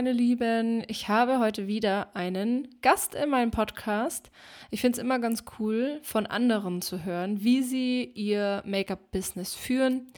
meine 0.00 0.12
Lieben. 0.12 0.82
Ich 0.86 1.08
habe 1.08 1.40
heute 1.40 1.66
wieder 1.66 2.16
einen 2.16 2.68
Gast 2.80 3.14
in 3.14 3.28
meinem 3.28 3.50
Podcast. 3.50 4.30
Ich 4.70 4.80
finde 4.80 4.96
es 4.96 5.04
immer 5.04 5.18
ganz 5.18 5.44
cool, 5.58 6.00
von 6.02 6.24
anderen 6.24 6.80
zu 6.80 7.04
hören, 7.04 7.44
wie 7.44 7.62
sie 7.62 8.04
ihr 8.04 8.62
Make-up-Business 8.64 9.54
führen, 9.54 10.10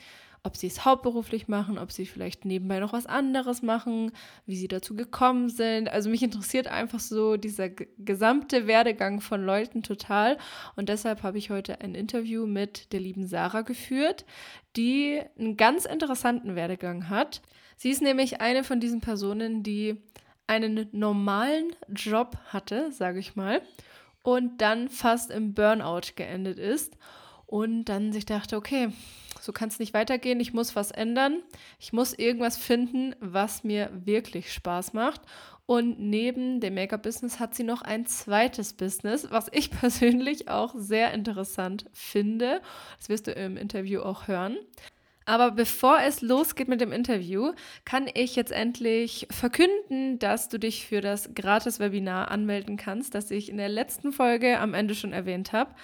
ob 0.45 0.57
sie 0.57 0.69
es 0.69 0.85
hauptberuflich 0.85 1.49
machen, 1.49 1.79
ob 1.79 1.91
sie 1.91 2.07
vielleicht 2.07 2.45
nebenbei 2.45 2.79
noch 2.79 2.93
was 2.93 3.07
anderes 3.07 3.63
machen, 3.63 4.13
wie 4.47 4.55
sie 4.55 4.69
dazu 4.69 4.95
gekommen 4.95 5.49
sind. 5.49 5.89
Also 5.89 6.11
mich 6.11 6.23
interessiert 6.23 6.69
einfach 6.69 7.01
so 7.01 7.37
dieser 7.37 7.69
gesamte 7.69 8.69
Werdegang 8.69 9.21
von 9.21 9.45
Leuten 9.45 9.83
total. 9.83 10.39
Und 10.77 10.91
deshalb 10.91 11.25
habe 11.25 11.39
ich 11.39 11.51
heute 11.51 11.81
ein 11.81 11.97
Interview 11.97 12.47
mit 12.47 12.93
der 12.93 13.01
lieben 13.01 13.27
Sarah 13.27 13.63
geführt, 13.63 14.27
die 14.77 15.21
einen 15.37 15.57
ganz 15.57 15.87
interessanten 15.87 16.55
Werdegang 16.55 17.09
hat. 17.09 17.43
Sie 17.83 17.91
ist 17.91 18.01
nämlich 18.01 18.41
eine 18.41 18.63
von 18.63 18.79
diesen 18.79 19.01
Personen, 19.01 19.65
die 19.65 19.97
einen 20.47 20.87
normalen 20.93 21.75
Job 21.89 22.37
hatte, 22.47 22.93
sage 22.93 23.19
ich 23.19 23.35
mal, 23.35 23.61
und 24.23 24.61
dann 24.61 24.89
fast 24.89 25.33
im 25.33 25.53
Burnout 25.53 26.13
geendet 26.15 26.61
ist 26.61 26.97
und 27.45 27.87
dann 27.87 28.13
sich 28.13 28.25
dachte, 28.25 28.57
okay, 28.57 28.91
so 29.41 29.51
kann 29.51 29.69
es 29.69 29.81
nicht 29.81 29.95
weitergehen, 29.95 30.39
ich 30.39 30.53
muss 30.53 30.77
was 30.77 30.93
ändern, 30.93 31.43
ich 31.81 31.93
muss 31.93 32.15
irgendwas 32.17 32.57
finden, 32.57 33.17
was 33.19 33.65
mir 33.65 33.91
wirklich 33.93 34.53
Spaß 34.53 34.93
macht. 34.93 35.23
Und 35.67 35.99
neben 35.99 36.61
dem 36.61 36.75
Make-up-Business 36.75 37.41
hat 37.41 37.57
sie 37.57 37.65
noch 37.65 37.83
ein 37.83 38.07
zweites 38.07 38.75
Business, 38.75 39.27
was 39.33 39.49
ich 39.51 39.71
persönlich 39.81 40.49
auch 40.49 40.73
sehr 40.77 41.13
interessant 41.13 41.87
finde. 41.93 42.61
Das 42.99 43.09
wirst 43.09 43.27
du 43.27 43.33
im 43.33 43.57
Interview 43.57 44.03
auch 44.03 44.29
hören. 44.29 44.57
Aber 45.25 45.51
bevor 45.51 46.01
es 46.01 46.21
losgeht 46.21 46.69
mit 46.69 46.81
dem 46.81 46.93
Interview, 46.93 47.53
kann 47.85 48.09
ich 48.13 48.37
jetzt 48.37 48.53
endlich 48.53 49.27
verkünden, 49.31 50.19
dass 50.19 50.49
du 50.49 50.59
dich 50.59 50.87
für 50.87 51.01
das 51.01 51.31
Gratis-Webinar 51.35 52.31
anmelden 52.31 52.77
kannst, 52.77 53.15
das 53.15 53.31
ich 53.31 53.49
in 53.49 53.57
der 53.57 53.69
letzten 53.69 54.13
Folge 54.13 54.59
am 54.59 54.75
Ende 54.75 54.95
schon 54.95 55.13
erwähnt 55.13 55.53
habe. 55.53 55.75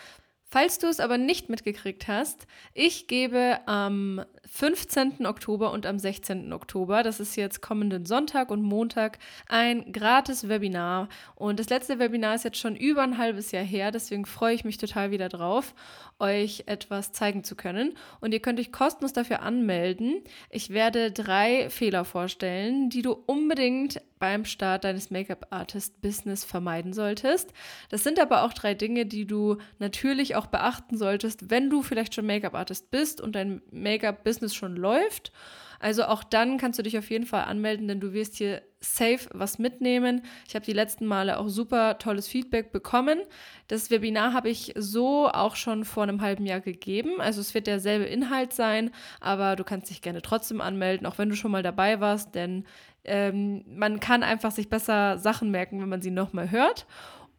Falls 0.50 0.78
du 0.78 0.86
es 0.86 0.98
aber 0.98 1.19
nicht 1.19 1.50
mitgekriegt 1.50 2.08
hast, 2.08 2.47
ich 2.72 3.06
gebe 3.06 3.58
am 3.67 4.25
15. 4.51 5.27
Oktober 5.27 5.73
und 5.73 5.87
am 5.87 5.99
16. 5.99 6.53
Oktober, 6.53 7.03
das 7.03 7.21
ist 7.21 7.37
jetzt 7.37 7.61
kommenden 7.61 8.07
Sonntag 8.07 8.51
und 8.51 8.63
Montag, 8.63 9.19
ein 9.47 9.93
gratis 9.93 10.49
Webinar. 10.49 11.09
Und 11.35 11.61
das 11.61 11.69
letzte 11.69 11.99
Webinar 11.99 12.35
ist 12.35 12.45
jetzt 12.45 12.59
schon 12.59 12.75
über 12.75 13.03
ein 13.03 13.19
halbes 13.19 13.53
Jahr 13.53 13.65
her, 13.65 13.91
deswegen 13.91 14.27
freue 14.27 14.55
ich 14.55 14.65
mich 14.65 14.79
total 14.79 15.11
wieder 15.11 15.29
drauf 15.29 15.75
euch 16.19 16.65
etwas 16.67 17.13
zeigen 17.13 17.45
zu 17.45 17.55
können. 17.55 17.95
Und 18.21 18.33
ihr 18.33 18.41
könnt 18.41 18.59
euch 18.59 18.73
kostenlos 18.73 19.13
dafür 19.13 19.43
anmelden. 19.43 20.23
Ich 20.51 20.71
werde 20.71 21.13
drei 21.13 21.71
Fehler 21.71 22.05
vorstellen, 22.05 22.91
die 22.91 23.03
du 23.03 23.13
unbedingt 23.13 24.01
beim 24.19 24.45
Start 24.45 24.83
deines 24.83 25.11
Make-up-Artist-Business 25.11 26.45
vermeiden 26.45 26.93
solltest. 26.93 27.53
Das 27.89 28.03
sind 28.03 28.19
aber 28.19 28.43
auch 28.43 28.53
drei 28.53 28.75
Dinge, 28.75 29.07
die 29.07 29.27
du 29.27 29.59
natürlich 29.79 30.35
auch 30.35 30.47
beachten 30.47 30.97
solltest, 30.99 31.51
wenn 31.51 31.71
du 31.71 31.83
vielleicht 31.83 32.17
schon 32.17 32.27
Make-up-Artist 32.27 32.91
bist 32.91 33.21
und 33.21 33.37
dein 33.37 33.63
Make-up-Business 33.71 34.38
schon 34.55 34.77
läuft 34.77 35.33
also 35.81 36.05
auch 36.05 36.25
dann 36.25 36.58
kannst 36.58 36.78
du 36.78 36.83
dich 36.83 36.98
auf 36.98 37.11
jeden 37.11 37.27
Fall 37.27 37.44
anmelden, 37.44 37.86
denn 37.86 38.00
du 38.00 38.12
wirst 38.12 38.36
hier 38.36 38.62
safe 38.80 39.28
was 39.33 39.58
mitnehmen. 39.58 40.22
Ich 40.47 40.55
habe 40.55 40.64
die 40.64 40.72
letzten 40.72 41.06
Male 41.06 41.39
auch 41.39 41.48
super 41.48 41.98
tolles 41.98 42.27
Feedback 42.27 42.72
bekommen. 42.72 43.20
Das 43.69 43.91
Webinar 43.91 44.33
habe 44.33 44.48
ich 44.48 44.72
so 44.77 45.28
auch 45.28 45.56
schon 45.56 45.84
vor 45.84 46.03
einem 46.03 46.20
halben 46.20 46.47
Jahr 46.47 46.61
gegeben. 46.61 47.20
Also 47.20 47.41
es 47.41 47.55
wird 47.55 47.67
derselbe 47.67 48.06
Inhalt 48.06 48.53
sein, 48.53 48.91
aber 49.20 49.56
du 49.56 49.64
kannst 49.64 49.91
dich 49.91 50.03
gerne 50.03 50.22
trotzdem 50.22 50.61
anmelden, 50.61 51.06
auch 51.06 51.19
wenn 51.19 51.28
du 51.28 51.36
schon 51.36 51.52
mal 51.52 51.62
dabei 51.62 52.00
warst, 52.00 52.34
denn 52.34 52.64
ähm, 53.05 53.64
man 53.68 54.01
kann 54.01 54.23
einfach 54.23 54.51
sich 54.51 54.68
besser 54.68 55.18
Sachen 55.18 55.51
merken, 55.51 55.80
wenn 55.80 55.89
man 55.89 56.02
sie 56.02 56.11
nochmal 56.11 56.51
hört. 56.51 56.86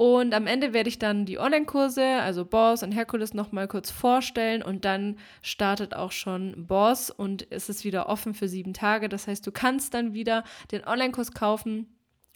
Und 0.01 0.33
am 0.33 0.47
Ende 0.47 0.71
werde 0.71 0.87
ich 0.87 0.97
dann 0.97 1.25
die 1.25 1.39
Online-Kurse, 1.39 2.01
also 2.21 2.45
Boss 2.45 2.83
und 2.83 2.93
Herkules, 2.93 3.33
nochmal 3.33 3.67
kurz 3.67 3.91
vorstellen 3.91 4.63
und 4.63 4.85
dann 4.85 5.17
startet 5.41 5.93
auch 5.93 6.13
schon 6.13 6.67
Boss 6.67 7.09
und 7.09 7.45
es 7.49 7.67
ist 7.67 7.83
wieder 7.83 8.07
offen 8.07 8.33
für 8.33 8.47
sieben 8.47 8.73
Tage. 8.73 9.09
Das 9.09 9.27
heißt, 9.27 9.45
du 9.45 9.51
kannst 9.51 9.93
dann 9.93 10.13
wieder 10.13 10.45
den 10.71 10.87
Online-Kurs 10.87 11.33
kaufen 11.33 11.87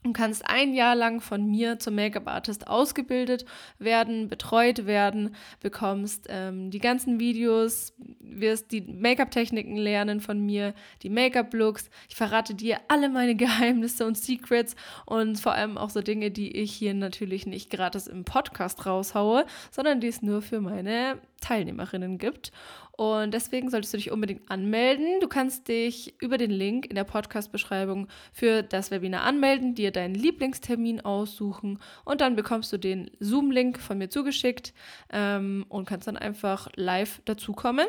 und 0.03 0.13
kannst 0.13 0.47
ein 0.47 0.73
Jahr 0.73 0.95
lang 0.95 1.21
von 1.21 1.45
mir 1.45 1.79
zum 1.79 1.95
Make-up-Artist 1.95 2.67
ausgebildet 2.67 3.45
werden, 3.79 4.27
betreut 4.27 4.85
werden, 4.85 5.35
bekommst 5.61 6.27
ähm, 6.29 6.71
die 6.71 6.79
ganzen 6.79 7.19
Videos, 7.19 7.93
wirst 8.19 8.71
die 8.71 8.81
Make-up-Techniken 8.81 9.75
lernen 9.75 10.19
von 10.19 10.39
mir, 10.45 10.73
die 11.01 11.09
Make-up-Looks. 11.09 11.89
Ich 12.09 12.15
verrate 12.15 12.55
dir 12.55 12.79
alle 12.87 13.09
meine 13.09 13.35
Geheimnisse 13.43 14.05
und 14.05 14.17
Secrets 14.17 14.75
und 15.05 15.39
vor 15.39 15.53
allem 15.53 15.77
auch 15.77 15.89
so 15.89 16.01
Dinge, 16.01 16.31
die 16.31 16.55
ich 16.57 16.73
hier 16.73 16.93
natürlich 16.93 17.45
nicht 17.45 17.69
gratis 17.69 18.07
im 18.07 18.25
Podcast 18.25 18.85
raushaue, 18.85 19.45
sondern 19.71 20.01
die 20.01 20.07
es 20.07 20.21
nur 20.21 20.41
für 20.41 20.61
meine 20.61 21.19
Teilnehmerinnen 21.41 22.17
gibt. 22.17 22.51
Und 23.03 23.33
deswegen 23.33 23.69
solltest 23.69 23.93
du 23.93 23.97
dich 23.97 24.11
unbedingt 24.11 24.49
anmelden. 24.49 25.19
Du 25.19 25.27
kannst 25.27 25.67
dich 25.67 26.13
über 26.21 26.37
den 26.37 26.51
Link 26.51 26.85
in 26.85 26.95
der 26.95 27.03
Podcast-Beschreibung 27.03 28.07
für 28.31 28.63
das 28.63 28.91
Webinar 28.91 29.23
anmelden, 29.23 29.75
dir 29.75 29.91
deinen 29.91 30.15
Lieblingstermin 30.15 31.01
aussuchen 31.01 31.79
und 32.05 32.21
dann 32.21 32.37
bekommst 32.37 32.71
du 32.71 32.77
den 32.77 33.11
Zoom-Link 33.19 33.81
von 33.81 33.97
mir 33.97 34.09
zugeschickt 34.09 34.73
ähm, 35.11 35.65
und 35.67 35.85
kannst 35.85 36.07
dann 36.07 36.15
einfach 36.15 36.69
live 36.77 37.21
dazukommen 37.25 37.87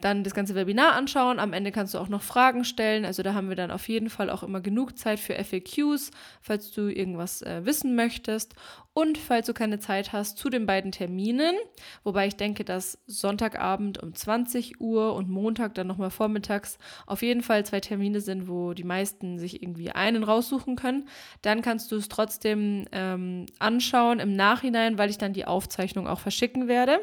dann 0.00 0.24
das 0.24 0.34
ganze 0.34 0.54
Webinar 0.54 0.92
anschauen. 0.92 1.38
Am 1.38 1.52
Ende 1.52 1.72
kannst 1.72 1.94
du 1.94 1.98
auch 1.98 2.08
noch 2.08 2.22
Fragen 2.22 2.64
stellen. 2.64 3.04
Also 3.04 3.22
da 3.22 3.34
haben 3.34 3.48
wir 3.48 3.56
dann 3.56 3.70
auf 3.70 3.88
jeden 3.88 4.10
Fall 4.10 4.30
auch 4.30 4.42
immer 4.42 4.60
genug 4.60 4.98
Zeit 4.98 5.20
für 5.20 5.34
FAQs, 5.34 6.10
falls 6.40 6.72
du 6.72 6.88
irgendwas 6.88 7.42
äh, 7.42 7.64
wissen 7.64 7.94
möchtest. 7.94 8.54
Und 8.92 9.18
falls 9.18 9.46
du 9.46 9.54
keine 9.54 9.78
Zeit 9.78 10.12
hast 10.12 10.36
zu 10.36 10.50
den 10.50 10.66
beiden 10.66 10.90
Terminen, 10.90 11.54
wobei 12.02 12.26
ich 12.26 12.36
denke, 12.36 12.64
dass 12.64 12.98
Sonntagabend 13.06 14.02
um 14.02 14.14
20 14.14 14.80
Uhr 14.80 15.14
und 15.14 15.30
Montag 15.30 15.74
dann 15.74 15.86
nochmal 15.86 16.10
vormittags 16.10 16.76
auf 17.06 17.22
jeden 17.22 17.42
Fall 17.42 17.64
zwei 17.64 17.78
Termine 17.78 18.20
sind, 18.20 18.48
wo 18.48 18.74
die 18.74 18.84
meisten 18.84 19.38
sich 19.38 19.62
irgendwie 19.62 19.92
einen 19.92 20.24
raussuchen 20.24 20.74
können, 20.74 21.08
dann 21.42 21.62
kannst 21.62 21.92
du 21.92 21.96
es 21.96 22.08
trotzdem 22.08 22.86
ähm, 22.90 23.46
anschauen 23.60 24.18
im 24.18 24.34
Nachhinein, 24.34 24.98
weil 24.98 25.10
ich 25.10 25.18
dann 25.18 25.34
die 25.34 25.44
Aufzeichnung 25.44 26.08
auch 26.08 26.20
verschicken 26.20 26.66
werde. 26.66 27.00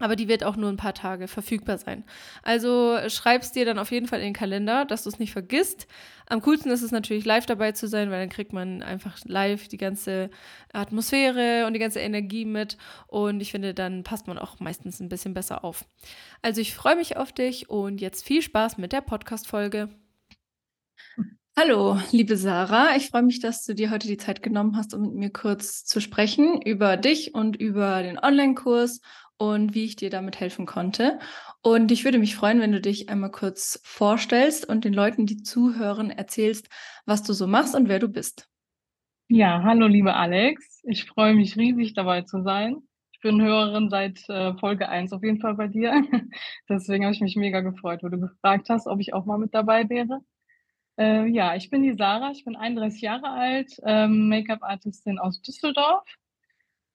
Aber 0.00 0.16
die 0.16 0.28
wird 0.28 0.44
auch 0.44 0.56
nur 0.56 0.70
ein 0.70 0.78
paar 0.78 0.94
Tage 0.94 1.28
verfügbar 1.28 1.78
sein. 1.78 2.04
Also 2.42 2.98
schreibst 3.08 3.54
dir 3.54 3.66
dann 3.66 3.78
auf 3.78 3.92
jeden 3.92 4.08
Fall 4.08 4.18
in 4.20 4.26
den 4.26 4.34
Kalender, 4.34 4.86
dass 4.86 5.04
du 5.04 5.10
es 5.10 5.18
nicht 5.18 5.32
vergisst. 5.32 5.86
Am 6.26 6.40
coolsten 6.40 6.70
ist 6.70 6.82
es 6.82 6.90
natürlich 6.90 7.24
live 7.24 7.46
dabei 7.46 7.72
zu 7.72 7.86
sein, 7.86 8.10
weil 8.10 8.20
dann 8.20 8.30
kriegt 8.30 8.52
man 8.52 8.82
einfach 8.82 9.18
live 9.26 9.68
die 9.68 9.76
ganze 9.76 10.30
Atmosphäre 10.72 11.66
und 11.66 11.74
die 11.74 11.78
ganze 11.78 12.00
Energie 12.00 12.46
mit. 12.46 12.78
Und 13.06 13.40
ich 13.40 13.50
finde, 13.50 13.74
dann 13.74 14.02
passt 14.02 14.26
man 14.26 14.38
auch 14.38 14.58
meistens 14.58 15.00
ein 15.00 15.10
bisschen 15.10 15.34
besser 15.34 15.64
auf. 15.64 15.84
Also 16.40 16.60
ich 16.60 16.74
freue 16.74 16.96
mich 16.96 17.16
auf 17.16 17.32
dich 17.32 17.68
und 17.68 18.00
jetzt 18.00 18.24
viel 18.24 18.42
Spaß 18.42 18.78
mit 18.78 18.92
der 18.92 19.02
Podcast-Folge. 19.02 19.90
Hallo, 21.58 21.98
liebe 22.10 22.38
Sarah. 22.38 22.96
Ich 22.96 23.10
freue 23.10 23.22
mich, 23.22 23.40
dass 23.40 23.66
du 23.66 23.74
dir 23.74 23.90
heute 23.90 24.08
die 24.08 24.16
Zeit 24.16 24.42
genommen 24.42 24.76
hast, 24.76 24.94
um 24.94 25.02
mit 25.02 25.14
mir 25.14 25.30
kurz 25.30 25.84
zu 25.84 26.00
sprechen 26.00 26.62
über 26.62 26.96
dich 26.96 27.34
und 27.34 27.56
über 27.56 28.02
den 28.02 28.18
Online-Kurs 28.18 29.02
und 29.40 29.74
wie 29.74 29.84
ich 29.84 29.96
dir 29.96 30.10
damit 30.10 30.38
helfen 30.38 30.66
konnte. 30.66 31.18
Und 31.62 31.90
ich 31.90 32.04
würde 32.04 32.18
mich 32.18 32.36
freuen, 32.36 32.60
wenn 32.60 32.72
du 32.72 32.80
dich 32.80 33.08
einmal 33.08 33.30
kurz 33.30 33.80
vorstellst 33.82 34.68
und 34.68 34.84
den 34.84 34.92
Leuten, 34.92 35.24
die 35.24 35.42
zuhören, 35.42 36.10
erzählst, 36.10 36.68
was 37.06 37.22
du 37.22 37.32
so 37.32 37.46
machst 37.46 37.74
und 37.74 37.88
wer 37.88 37.98
du 37.98 38.08
bist. 38.08 38.48
Ja, 39.28 39.62
hallo 39.62 39.86
liebe 39.86 40.14
Alex. 40.14 40.82
Ich 40.84 41.06
freue 41.06 41.34
mich 41.34 41.56
riesig 41.56 41.94
dabei 41.94 42.20
zu 42.22 42.42
sein. 42.42 42.82
Ich 43.12 43.20
bin 43.20 43.40
Hörerin 43.40 43.88
seit 43.88 44.28
äh, 44.28 44.52
Folge 44.58 44.90
1 44.90 45.12
auf 45.14 45.22
jeden 45.22 45.40
Fall 45.40 45.54
bei 45.54 45.68
dir. 45.68 46.02
Deswegen 46.68 47.04
habe 47.04 47.14
ich 47.14 47.22
mich 47.22 47.36
mega 47.36 47.60
gefreut, 47.60 48.00
wo 48.02 48.08
du 48.08 48.20
gefragt 48.20 48.68
hast, 48.68 48.86
ob 48.86 49.00
ich 49.00 49.14
auch 49.14 49.24
mal 49.24 49.38
mit 49.38 49.54
dabei 49.54 49.88
wäre. 49.88 50.20
Äh, 50.98 51.26
ja, 51.28 51.54
ich 51.54 51.70
bin 51.70 51.82
die 51.82 51.96
Sarah, 51.96 52.30
ich 52.32 52.44
bin 52.44 52.56
31 52.56 53.00
Jahre 53.00 53.30
alt, 53.30 53.72
ähm, 53.84 54.28
Make-up-Artistin 54.28 55.18
aus 55.18 55.40
Düsseldorf 55.40 56.04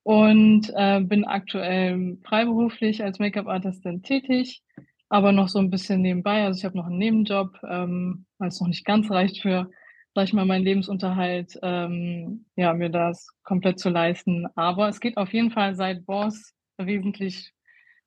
und 0.05 0.71
äh, 0.75 1.01
bin 1.01 1.25
aktuell 1.25 2.19
freiberuflich 2.23 3.03
als 3.03 3.17
Make-up-Artistin 3.17 4.03
tätig, 4.03 4.61
aber 5.09 5.31
noch 5.31 5.47
so 5.47 5.57
ein 5.57 5.71
bisschen 5.71 6.03
nebenbei. 6.03 6.43
Also 6.43 6.59
ich 6.59 6.65
habe 6.65 6.77
noch 6.77 6.85
einen 6.85 6.99
Nebenjob, 6.99 7.57
ähm, 7.67 8.27
weil 8.37 8.49
es 8.49 8.61
noch 8.61 8.67
nicht 8.67 8.85
ganz 8.85 9.09
reicht 9.09 9.41
für, 9.41 9.67
sag 10.13 10.25
ich 10.25 10.33
mal, 10.33 10.45
meinen 10.45 10.63
Lebensunterhalt, 10.63 11.57
ähm, 11.63 12.45
ja, 12.55 12.75
mir 12.75 12.91
das 12.91 13.29
komplett 13.41 13.79
zu 13.79 13.89
leisten. 13.89 14.45
Aber 14.53 14.89
es 14.89 14.99
geht 14.99 15.17
auf 15.17 15.33
jeden 15.33 15.49
Fall 15.49 15.73
seit 15.73 16.05
Boss 16.05 16.53
wesentlich 16.77 17.51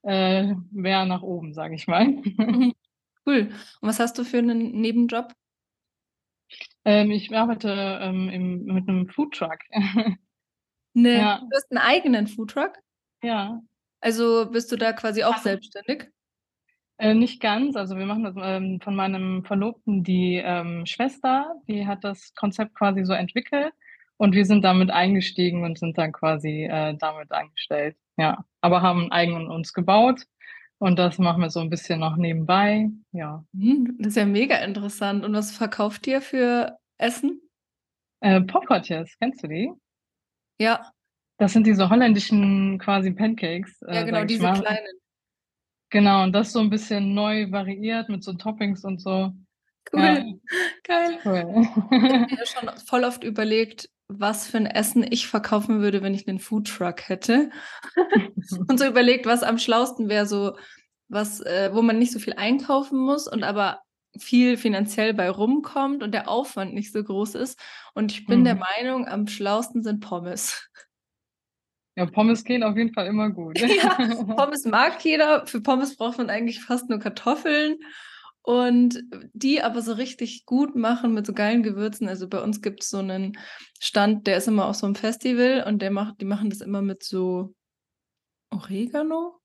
äh, 0.05 0.55
mehr 0.71 1.05
nach 1.05 1.23
oben, 1.23 1.53
sage 1.53 1.75
ich 1.75 1.89
mal. 1.89 2.06
cool. 3.27 3.49
Und 3.81 3.89
was 3.89 3.99
hast 3.99 4.17
du 4.19 4.23
für 4.23 4.39
einen 4.39 4.71
Nebenjob? 4.81 5.33
Ähm, 6.85 7.11
ich 7.11 7.35
arbeite 7.35 7.99
ähm, 8.03 8.29
im, 8.29 8.65
mit 8.67 8.89
einem 8.89 9.09
Foodtruck. 9.09 9.59
Ne, 10.96 11.19
Ja. 11.19 11.40
du 11.50 11.56
hast 11.56 11.70
einen 11.70 11.79
eigenen 11.79 12.26
Foodtruck? 12.26 12.79
Ja. 13.23 13.61
Also 14.02 14.46
bist 14.50 14.70
du 14.70 14.76
da 14.76 14.93
quasi 14.93 15.25
auch 15.25 15.37
selbstständig? 15.38 16.08
Äh, 17.00 17.14
nicht 17.14 17.40
ganz. 17.40 17.76
Also, 17.76 17.96
wir 17.96 18.06
machen 18.06 18.25
das, 18.25 18.35
ähm, 18.40 18.81
von 18.82 18.96
meinem 18.96 19.44
Verlobten 19.44 20.02
die, 20.02 20.43
ähm, 20.44 20.85
Schwester, 20.85 21.55
die 21.69 21.87
hat 21.87 22.02
das 22.02 22.35
Konzept 22.35 22.75
quasi 22.75 23.05
so 23.05 23.12
entwickelt 23.12 23.73
und 24.17 24.35
wir 24.35 24.44
sind 24.44 24.64
damit 24.64 24.90
eingestiegen 24.90 25.64
und 25.64 25.79
sind 25.79 25.96
dann 25.96 26.11
quasi, 26.12 26.64
äh, 26.64 26.96
damit 26.99 27.31
angestellt, 27.31 27.96
ja. 28.17 28.44
Aber 28.61 28.82
haben 28.82 29.05
'n 29.06 29.12
eigenen 29.12 29.49
uns 29.49 29.73
gebaut 29.73 30.23
und 30.79 30.99
das 30.99 31.19
machen 31.19 31.41
wir 31.43 31.50
so 31.50 31.61
'n 31.61 31.70
bisschen 31.70 32.00
noch 32.00 32.17
nebenbei, 32.17 32.88
ja. 33.12 33.44
Mhm, 33.55 33.96
das 33.99 34.08
ist 34.08 34.17
ja 34.17 34.26
mega 34.26 34.56
interessant. 34.58 35.25
Und 35.25 35.32
was 35.34 35.52
verkauft 35.52 36.06
ihr 36.06 36.20
für 36.20 36.79
Essen? 36.99 37.41
Äh, 38.23 38.41
Poffertjes, 38.43 39.17
kennst 39.20 39.43
du 39.44 39.49
die? 39.49 39.73
Ja. 40.60 40.93
Das 41.40 41.52
sind 41.52 41.66
diese 41.69 41.88
holländischen 41.88 42.78
quasi 42.81 43.12
Pancakes, 43.12 43.81
Ja, 43.90 44.02
äh, 44.02 44.02
genau, 44.02 44.25
sage 44.25 44.26
ich 44.26 44.38
diese 44.38 44.50
mal. 44.58 44.64
kleinen. 44.64 44.99
Genau, 45.90 46.25
und 46.25 46.32
das 46.34 46.52
so 46.52 46.60
'n 46.60 46.70
bisschen 46.70 47.14
neu 47.14 47.50
variiert 47.52 48.08
mit 48.10 48.25
so 48.25 48.34
Toppings 48.34 48.84
und 48.84 49.00
so. 49.00 49.32
Ja, 49.94 50.19
Cool, 50.19 50.40
geil. 50.84 51.20
cool. 51.25 51.44
Ich 52.06 52.14
habe 52.14 52.25
mir 52.31 52.38
ja 52.38 52.46
schon 52.46 52.70
voll 52.87 53.05
oft 53.05 53.25
überlegt, 53.25 53.90
was 54.08 54.46
für 54.49 54.58
'n 54.58 54.66
Essen 54.66 55.05
ich 55.10 55.28
verkaufen 55.28 55.81
würde, 55.81 56.02
wenn 56.02 56.14
ich 56.14 56.26
'nen 56.26 56.38
Foodtruck 56.40 57.08
hätte. 57.08 57.50
Und 58.69 58.78
so 58.78 58.87
überlegt, 58.87 59.26
was 59.26 59.43
am 59.43 59.58
schlausten 59.58 60.08
wäre, 60.08 60.26
so 60.26 60.56
was, 61.08 61.40
äh 61.40 61.70
wo 61.75 61.82
man 61.82 61.99
nicht 61.99 62.12
so 62.12 62.19
viel 62.20 62.34
einkaufen 62.34 62.99
muss 62.99 63.28
und 63.28 63.44
aber 63.44 63.81
viel 64.19 64.56
finanziell 64.56 65.15
bei 65.15 65.31
rumkommt 65.31 66.03
und 66.03 66.12
der 66.12 66.29
Aufwand 66.29 66.75
nicht 66.75 66.93
so 66.93 67.03
groß 67.05 67.35
ist. 67.37 67.59
Und 67.94 68.12
ich 68.12 68.26
bin 68.29 68.44
der 68.44 68.55
Mhm. 68.55 68.62
Meinung, 68.79 69.06
am 69.09 69.26
schlausten 69.29 69.82
sind 69.82 70.00
Pommes. 70.00 70.69
Ja, 71.97 72.06
Pommes 72.06 72.44
gehen 72.44 72.62
auf 72.62 72.76
jeden 72.76 72.93
Fall 72.94 73.06
immer 73.06 73.31
gut. 73.31 73.61
Ja, 73.69 73.97
Pommes 74.37 74.65
mag 74.65 75.05
jeder. 75.05 75.47
Für 75.47 75.61
Pommes 75.61 75.97
braucht 75.97 76.19
man 76.19 76.31
eigentlich 76.31 76.61
fast 76.62 76.88
nur 76.88 76.99
Kartoffeln 76.99 77.79
und 78.43 79.03
die 79.35 79.62
aber 79.62 79.82
so 79.82 79.93
richtig 79.93 80.47
gut 80.47 80.76
machen 80.76 81.15
mit 81.15 81.26
so 81.26 81.32
geilen 81.35 81.62
Gewürzen. 81.62 82.09
Also, 82.09 82.29
bei 82.29 82.41
uns 82.43 82.62
gibt's 82.62 82.88
so 82.91 83.03
'nen 83.03 83.37
Stand, 83.81 84.26
der 84.26 84.38
ist 84.38 84.49
immer 84.49 84.67
auf 84.67 84.76
so 84.76 84.87
'nem 84.87 84.94
Festival 84.97 85.65
und 85.67 85.82
der 85.82 85.91
macht 85.91 86.20
die 86.20 86.25
machen 86.25 86.50
das 86.50 86.61
immer 86.61 86.82
mit 86.82 87.03
so 87.03 87.55
Oregano? 88.53 89.38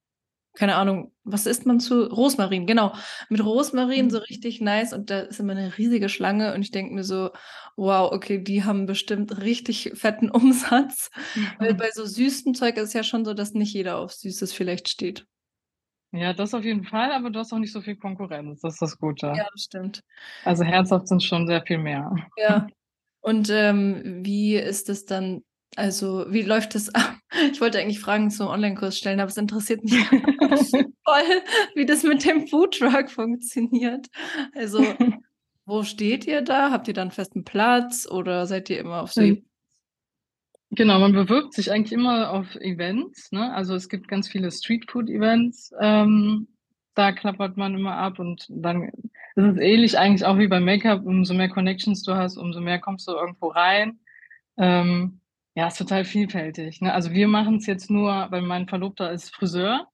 Keine 0.55 0.75
Ahnung, 0.75 1.11
was 1.23 1.47
isst 1.47 1.65
man 1.65 1.79
zu 1.79 2.03
Rosmarin, 2.05 2.67
genau. 2.67 2.93
Mit 3.29 3.43
Rosmarin 3.43 4.11
so 4.11 4.19
Mhm. 4.19 4.19
richtig 4.19 4.61
nice 4.61 4.93
und 4.93 5.09
da 5.09 5.21
ist 5.21 5.39
immer 5.39 5.55
'ne 5.55 5.75
riesige 5.79 6.09
Schlange 6.09 6.53
und 6.53 6.61
ich 6.61 6.69
denke 6.71 6.93
mir 6.93 7.03
so: 7.03 7.31
„Wow, 7.75 8.11
okay, 8.11 8.37
die 8.43 8.63
haben 8.63 8.85
bestimmt 8.85 9.41
richtig 9.41 9.91
fetten 9.95 10.29
Umsatz.“ 10.31 11.09
Weil 11.57 11.73
bei 11.73 11.89
so 11.91 12.05
süßem 12.05 12.53
Zeug 12.53 12.77
ist 12.77 12.89
es 12.89 12.93
ja 12.93 13.03
schon 13.03 13.25
so, 13.25 13.33
dass 13.33 13.53
nicht 13.53 13.73
jeder 13.73 13.97
auf 13.97 14.13
Süßes 14.13 14.53
vielleicht 14.53 14.89
steht. 14.89 15.25
Ja, 16.15 16.31
das 16.33 16.53
auf 16.53 16.63
jeden 16.63 16.83
Fall, 16.85 17.11
aber 17.11 17.29
du 17.31 17.39
hast 17.39 17.51
auch 17.53 17.57
nicht 17.57 17.71
so 17.73 17.81
viel 17.81 17.95
Konkurrenz. 17.95 18.61
Das 18.61 18.73
ist 18.75 18.81
das 18.83 18.99
Gute. 18.99 19.27
Ja, 19.35 19.43
das 19.51 19.63
stimmt. 19.63 20.01
Also, 20.43 20.63
herzhaft 20.65 21.07
sind's 21.07 21.25
schon 21.25 21.47
sehr 21.47 21.63
viel 21.65 21.77
mehr. 21.79 22.11
Ja. 22.37 22.67
Und, 23.21 23.49
ähm, 23.51 24.25
wie 24.25 24.55
ist 24.57 24.89
es 24.89 25.05
dann 25.05 25.43
also, 25.75 26.25
wie 26.29 26.41
läuft 26.43 26.75
das 26.75 26.93
ab? 26.93 27.15
Ich 27.51 27.59
wollte 27.61 27.79
eigentlich 27.79 27.99
Fragen 27.99 28.29
zum 28.29 28.47
Onlinekurs 28.47 28.95
stellen, 28.95 29.19
aber 29.19 29.29
es 29.29 29.37
interessiert 29.37 29.83
mich 29.83 29.93
voll, 31.03 31.41
wie 31.73 31.85
das 31.85 32.03
mit 32.03 32.23
dem 32.25 32.47
Foodtruck 32.47 33.09
funktioniert. 33.09 34.07
Also, 34.53 34.83
wo 35.65 35.83
steht 35.83 36.27
ihr 36.27 36.41
da? 36.41 36.69
Habt 36.69 36.87
ihr 36.87 36.93
da 36.93 37.01
'n 37.01 37.09
festen 37.11 37.43
Platz 37.43 38.07
oder 38.09 38.45
seid 38.45 38.69
ihr 38.69 38.79
immer 38.79 39.01
auf 39.01 39.13
so 39.13 39.21
Mhm. 39.21 39.43
Genau, 40.71 40.99
man 40.99 41.13
bewirbt 41.13 41.53
sich 41.53 41.71
eigentlich 41.71 41.91
immer 41.91 42.31
auf 42.31 42.55
Events, 42.55 43.31
ne? 43.31 43.53
Also, 43.53 43.75
es 43.75 43.89
gibt 43.89 44.07
ganz 44.07 44.27
viele 44.27 44.51
Streetfood-Events, 44.51 45.71
ähm, 45.79 46.47
da 46.95 47.11
klappert 47.11 47.57
man 47.57 47.75
immer 47.75 47.95
ab 47.97 48.19
und 48.19 48.45
dann 48.49 48.83
ist 49.35 49.45
es 49.45 49.57
ähnlich 49.57 49.97
eigentlich 49.97 50.25
auch 50.25 50.37
wie 50.37 50.47
beim 50.47 50.65
Make-up. 50.65 51.05
Umso 51.05 51.33
mehr 51.33 51.49
Connections 51.49 52.03
du 52.03 52.13
hast, 52.15 52.37
umso 52.37 52.61
mehr 52.61 52.79
kommst 52.79 53.07
du 53.07 53.13
irgendwo 53.13 53.47
rein. 53.47 53.99
Ähm, 54.57 55.19
ja, 55.55 55.67
ist 55.67 55.77
total 55.77 56.05
vielfältig, 56.05 56.81
ne? 56.81 56.93
Also, 56.93 57.11
wir 57.11 57.27
machen's 57.27 57.65
jetzt 57.67 57.89
nur 57.91 58.27
weil 58.31 58.41
mein 58.41 58.67
Verlobter 58.67 59.11
ist 59.11 59.33
Friseur 59.35 59.87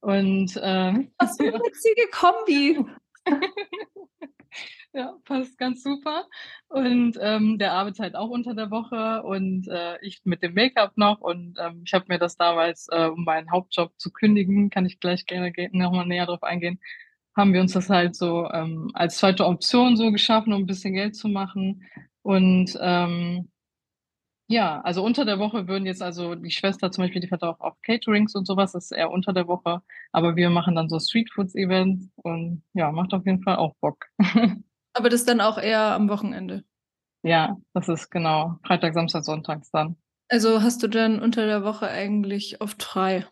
und, 0.00 0.58
ähm, 0.62 1.12
Was 1.20 1.36
für 1.38 1.44
'ne 1.44 1.52
ja. 1.52 1.58
witzige 1.64 2.08
Kombi. 2.12 2.78
Ja, 4.94 5.14
passt 5.24 5.58
ganz 5.58 5.82
super. 5.84 6.26
Und, 6.68 7.18
ähm, 7.20 7.58
der 7.58 7.74
arbeitet 7.74 8.00
halt 8.00 8.16
auch 8.16 8.30
unter 8.30 8.54
der 8.54 8.70
Woche 8.70 9.22
und, 9.24 9.68
äh, 9.68 9.98
ich 10.02 10.22
mit 10.24 10.42
dem 10.42 10.54
Make-up 10.54 10.96
noch 10.98 11.20
und, 11.20 11.58
ähm, 11.60 11.82
ich 11.86 11.94
habe 11.94 12.06
mir 12.08 12.18
das 12.18 12.36
damals, 12.38 12.88
äh, 12.92 13.06
um 13.08 13.24
meinen 13.24 13.50
Hauptjob 13.52 13.92
zu 13.98 14.12
kündigen, 14.12 14.70
kann 14.70 14.86
ich 14.86 15.00
gleich 15.00 15.26
gerne 15.26 15.52
ge 15.52 15.68
noch 15.72 15.92
mal 15.92 16.06
näher 16.06 16.26
drauf 16.26 16.42
eingehen, 16.44 16.80
haben 17.36 17.52
wir 17.54 17.60
uns 17.62 17.74
das 17.74 17.90
halt 17.90 18.16
so, 18.16 18.50
ähm, 18.52 18.90
als 18.94 19.18
2. 19.18 19.46
Option 19.46 19.96
so 19.96 20.12
geschaffen, 20.12 20.52
um 20.54 20.62
'n 20.64 20.66
bisschen 20.66 20.94
Geld 20.94 21.16
zu 21.16 21.28
machen. 21.28 21.84
Und, 22.22 22.78
ähm 22.80 23.48
ja, 24.48 24.80
also, 24.82 25.02
unter 25.04 25.24
der 25.24 25.38
Woche 25.38 25.68
würden 25.68 25.86
jetzt 25.86 26.02
also 26.02 26.34
die 26.36 26.50
Schwester 26.50 26.90
zum 26.92 27.04
Beispiel, 27.04 27.20
die 27.20 27.28
fährt 27.28 27.42
auch 27.42 27.60
auf 27.60 27.80
Caterings 27.82 28.34
und 28.34 28.46
so 28.46 28.56
was, 28.56 28.72
das 28.72 28.86
ist 28.86 28.92
eher 28.92 29.10
unter 29.10 29.32
der 29.32 29.48
Woche, 29.48 29.82
aber 30.12 30.36
wir 30.36 30.50
machen 30.50 30.74
dann 30.76 30.88
so 30.88 30.98
Streetfoods-Events 31.00 32.10
und 32.16 32.62
ja, 32.74 32.92
macht 32.92 33.12
auf 33.14 33.26
jeden 33.26 33.42
Fall 33.42 33.56
auch 33.56 33.74
Bock. 33.80 34.06
Aber 34.94 35.10
das 35.10 35.26
dann 35.26 35.42
auch 35.42 35.58
eher 35.58 35.92
am 35.94 36.08
Wochenende? 36.08 36.64
Ja, 37.22 37.56
das 37.74 37.88
ist 37.88 38.10
genau 38.10 38.58
Freitag, 38.66 38.94
Samstag, 38.94 39.24
Sonntags 39.24 39.70
dann. 39.70 39.96
Also, 40.28 40.62
hast 40.62 40.82
du 40.82 40.88
dann 40.88 41.20
unter 41.20 41.46
der 41.46 41.64
Woche 41.64 41.88
eigentlich 41.88 42.60
oft 42.60 42.82
frei? 42.82 43.26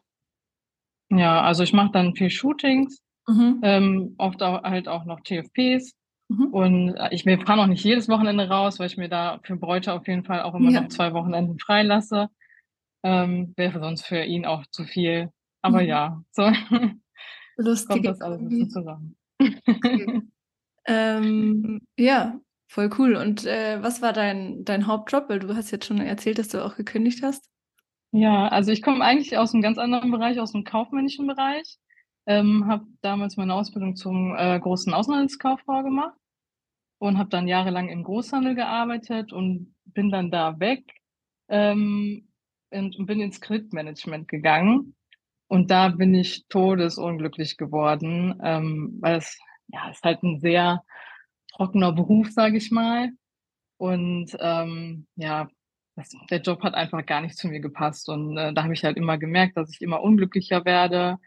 Ja, 1.10 1.42
also, 1.42 1.62
ich 1.62 1.72
mache 1.72 1.92
dann 1.92 2.14
viel 2.14 2.30
Shootings, 2.30 3.00
Mhm. 3.28 3.60
ähm, 3.62 4.14
oft 4.18 4.42
au 4.42 4.62
halt 4.62 4.88
auch 4.88 5.04
noch 5.06 5.20
TFPs 5.20 5.94
Mhm. 6.38 6.54
und, 6.54 6.94
äh, 6.96 7.08
ich 7.12 7.26
wir 7.26 7.40
fahren 7.40 7.60
auch 7.60 7.66
nicht 7.66 7.84
jedes 7.84 8.08
Wochenende 8.08 8.48
raus, 8.48 8.78
weil 8.80 8.86
ich 8.88 8.96
mir 8.98 9.08
da 9.08 9.40
für 9.44 9.56
Bräute 9.56 9.92
auf 9.94 10.06
jeden 10.08 10.24
Fall 10.24 10.42
auch 10.42 10.54
immer 10.54 10.70
Ja. 10.70 10.82
noch 10.82 10.88
2 10.88 11.12
Wochenenden 11.14 11.58
freilasse. 11.58 12.28
Ähm, 13.04 13.54
wäre 13.56 13.80
sonst 13.80 14.06
für 14.06 14.24
ihn 14.24 14.46
auch 14.46 14.64
zu 14.70 14.84
viel. 14.84 15.30
Aber 15.62 15.82
Mhm. 15.82 15.82
ja, 15.82 16.22
so 16.32 16.44
kommt 17.84 18.06
Lustige 18.06 18.08
das 18.08 18.20
alles 18.22 18.40
'n 18.42 18.46
bisschen 18.48 18.68
Kombi. 18.68 18.70
zusammen. 18.70 19.16
Okay. 19.74 20.08
Ähm, 20.86 21.80
ja, 21.98 22.40
voll 22.68 22.90
cool. 22.98 23.16
Und, 23.16 23.44
äh, 23.46 23.82
was 23.82 24.02
war 24.02 24.12
dein 24.14 24.64
dein 24.64 24.86
Hauptjob? 24.88 25.28
Weil 25.30 25.40
du 25.40 25.54
hast 25.56 25.70
jetzt 25.72 25.86
schon 25.86 26.00
erzählt, 26.00 26.38
dass 26.38 26.48
du 26.48 26.64
auch 26.64 26.76
gekündigt 26.76 27.22
hast. 27.22 27.46
Ja, 28.16 28.46
also, 28.48 28.70
ich 28.70 28.80
komme 28.80 29.04
eigentlich 29.04 29.36
aus 29.38 29.52
'nem 29.52 29.60
ganz 29.62 29.76
anderen 29.76 30.10
Bereich, 30.12 30.38
aus'm 30.38 30.62
kaufmännischen 30.64 31.26
Bereich, 31.26 31.78
ähm, 32.26 32.66
habe 32.68 32.86
damals 33.00 33.36
meine 33.36 33.54
Ausbildung 33.54 33.96
zum, 33.96 34.36
äh, 34.36 34.58
großen 34.60 34.94
Außenhandelskauffrau 34.94 35.82
gemacht 35.82 36.14
und 36.98 37.18
habe 37.18 37.30
dann 37.30 37.48
jahrelang 37.48 37.88
im 37.88 38.04
Großhandel 38.04 38.54
gearbeitet 38.54 39.32
und 39.32 39.74
bin 39.86 40.10
dann 40.10 40.30
da 40.30 40.58
weg, 40.60 40.84
ähm, 41.48 42.28
und 42.72 42.96
und 42.98 43.06
bin 43.06 43.20
ins 43.20 43.40
Kreditmanagement 43.40 44.28
gegangen. 44.28 44.94
Und 45.48 45.70
da 45.70 45.88
bin 45.90 46.14
ich 46.14 46.46
todesunglücklich 46.48 47.56
geworden, 47.58 48.40
ähm, 48.44 48.98
weil 49.00 49.18
es 49.18 49.38
ja, 49.68 49.90
ist 49.90 50.02
halt 50.04 50.22
'n 50.24 50.40
sehr 50.40 50.82
trockener 51.56 51.92
Beruf, 51.92 52.30
sage 52.32 52.58
ich 52.58 52.70
mal. 52.72 53.10
Und, 53.78 54.36
ähm, 54.40 55.06
ja, 55.16 55.48
das 55.96 56.10
der 56.30 56.40
Job 56.42 56.62
hat 56.64 56.74
einfach 56.74 57.06
gar 57.06 57.20
nicht 57.22 57.36
zu 57.38 57.48
mir 57.48 57.60
gepasst 57.60 58.08
und, 58.10 58.36
äh, 58.38 58.52
da 58.54 58.64
habe 58.64 58.74
ich 58.74 58.84
halt 58.84 58.96
immer 58.98 59.18
gemerkt, 59.18 59.56
dass 59.58 59.70
ich 59.72 59.82
immer 59.82 60.02
unglücklicher 60.02 60.64
werde. 60.66 61.18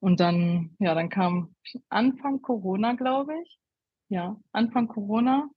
Und 0.00 0.20
dann 0.20 0.76
ja, 0.80 0.94
dann 0.94 1.08
kam 1.10 1.54
Anfang 1.90 2.42
Corona, 2.42 2.94
glaube 2.94 3.34
ich 3.44 3.56
ja, 4.12 4.36
Anfang 4.52 4.88
Corona 4.88 5.48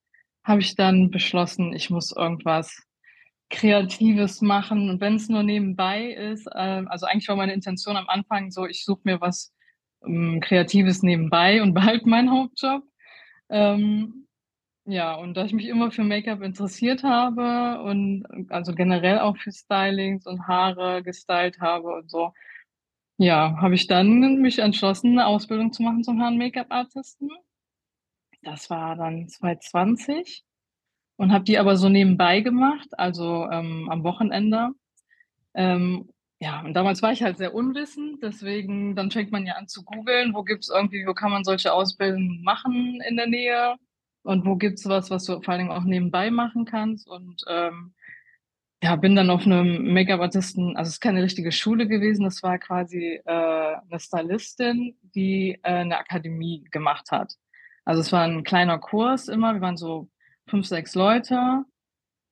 habe 0.45 0.61
ich 0.61 0.75
dann 0.75 1.11
beschlossen, 1.11 1.73
ich 1.73 1.89
muss 1.89 2.11
irgendwas 2.11 2.83
Kreatives 3.51 4.41
machen 4.41 4.89
und 4.89 5.01
wenn's 5.01 5.29
nur 5.29 5.43
nebenbei 5.43 6.11
ist. 6.11 6.47
Ähm, 6.55 6.87
also, 6.89 7.05
eigentlich 7.07 7.27
war 7.29 7.35
meine 7.37 7.53
Intention 7.53 7.97
am 7.97 8.09
Anfang 8.09 8.51
so, 8.51 8.65
ich 8.67 8.85
suche 8.85 9.01
mir 9.05 9.21
was, 9.21 9.53
hm, 10.03 10.41
Kreatives 10.41 11.03
nebenbei 11.03 11.61
und 11.63 11.73
behalte 11.75 12.09
meinen 12.09 12.31
Hauptjob. 12.31 12.83
Ähm, 13.49 14.27
ja, 14.87 15.15
und 15.15 15.35
da 15.37 15.45
ich 15.45 15.53
mich 15.53 15.67
immer 15.67 15.91
für 15.91 16.03
Make-up 16.03 16.41
interessiert 16.43 17.03
habe 17.03 17.81
und 17.83 18.25
also, 18.51 18.73
generell 18.75 19.19
auch 19.19 19.37
für 19.37 19.51
Stylings 19.53 20.27
und 20.27 20.47
Haare 20.47 21.03
gestylt 21.03 21.59
habe 21.61 21.89
und 21.95 22.09
so, 22.11 22.33
ja, 23.19 23.57
habe 23.61 23.75
ich 23.75 23.87
dann 23.87 24.41
mich 24.41 24.59
entschlossen, 24.59 25.15
'ne 25.15 25.25
Ausbildung 25.27 25.73
zu 25.73 25.83
machen 25.83 26.03
zum 26.05 26.19
Herren 26.21 26.37
Make-up-Artisten. 26.39 27.29
Das 28.45 28.69
war 28.69 28.95
dann 28.95 29.27
2020 29.27 30.43
und 31.17 31.33
habe 31.33 31.45
die 31.45 31.59
aber 31.59 31.77
so 31.77 31.89
nebenbei 31.89 32.41
gemacht, 32.41 32.89
also, 32.97 33.47
ähm, 33.51 33.89
am 33.91 34.03
Wochenende. 34.03 34.69
Ähm, 35.55 36.09
ja, 36.41 36.61
und 36.61 36.73
damals 36.75 37.01
war 37.03 37.11
ich 37.13 37.23
halt 37.23 37.37
sehr 37.37 37.53
unwissend, 37.55 38.23
deswegen 38.23 38.95
dann 38.95 39.11
fängt 39.11 39.31
man 39.31 39.45
ja 39.47 39.55
an 39.55 39.67
zu 39.67 39.83
googeln, 39.85 40.33
wo 40.35 40.43
gibt's 40.43 40.69
irgendwie 40.69 41.05
wo 41.07 41.13
kann 41.15 41.31
man 41.31 41.43
solche 41.45 41.73
Ausbildungen 41.73 42.43
machen 42.43 43.01
in 43.09 43.17
der 43.17 43.27
Nähe 43.27 43.75
und 44.23 44.45
wo 44.45 44.55
gibt's 44.57 44.87
was, 44.89 45.11
was 45.11 45.25
du 45.25 45.41
vor 45.41 45.53
allen 45.53 45.67
Dingen 45.67 45.71
auch 45.77 45.85
nebenbei 45.85 46.31
machen 46.31 46.65
kannst 46.65 47.07
und, 47.09 47.43
ähm 47.49 47.93
Ja, 48.83 48.95
bin 48.97 49.15
dann 49.15 49.29
auf 49.31 49.45
'nem 49.47 49.93
Make-up-Artisten 49.93 50.77
also, 50.77 50.89
es 50.89 50.95
ist 50.95 51.01
keine 51.01 51.23
richtige 51.23 51.51
Schule 51.53 51.87
gewesen, 51.87 52.25
das 52.25 52.43
war 52.43 52.59
quasi, 52.59 53.21
äh, 53.25 53.75
'ne 53.89 53.99
Stylistin, 53.99 54.97
die, 55.15 55.59
äh, 55.63 55.85
'ne 55.85 55.97
Akademie 55.99 56.63
gemacht 56.71 57.11
hat. 57.11 57.35
Also, 57.87 58.01
es 58.01 58.11
war 58.11 58.25
'n 58.25 58.43
kleiner 58.43 58.79
Kurs 58.79 59.27
immer, 59.27 59.53
wir 59.53 59.61
waren 59.61 59.77
so 59.77 60.09
5, 60.47 60.65
6 60.65 60.95
Leute 60.95 61.63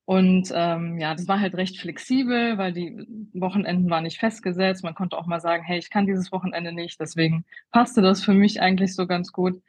und, 0.05 0.51
ähm, 0.55 0.99
ja, 0.99 1.15
das 1.15 1.27
war 1.27 1.39
halt 1.41 1.55
recht 1.55 1.79
flexibel, 1.79 2.57
weil 2.57 2.73
die 2.73 3.05
Wochenenden 3.33 3.89
waren 3.89 4.03
nicht 4.05 4.19
festgesetzt. 4.19 4.83
Man 4.83 4.95
konnte 4.95 5.17
auch 5.17 5.27
mal 5.27 5.41
sagen: 5.41 5.63
„Hey, 5.63 5.79
ich 5.79 5.89
kann 5.91 6.07
dieses 6.07 6.31
Wochenende 6.33 6.73
nicht.“ 6.73 6.99
Deswegen 6.99 7.45
passte 7.71 8.01
das 8.01 8.23
für 8.23 8.33
mich 8.33 8.61
eigentlich 8.61 8.95
so 8.95 9.07
ganz 9.07 9.31
gut. 9.33 9.61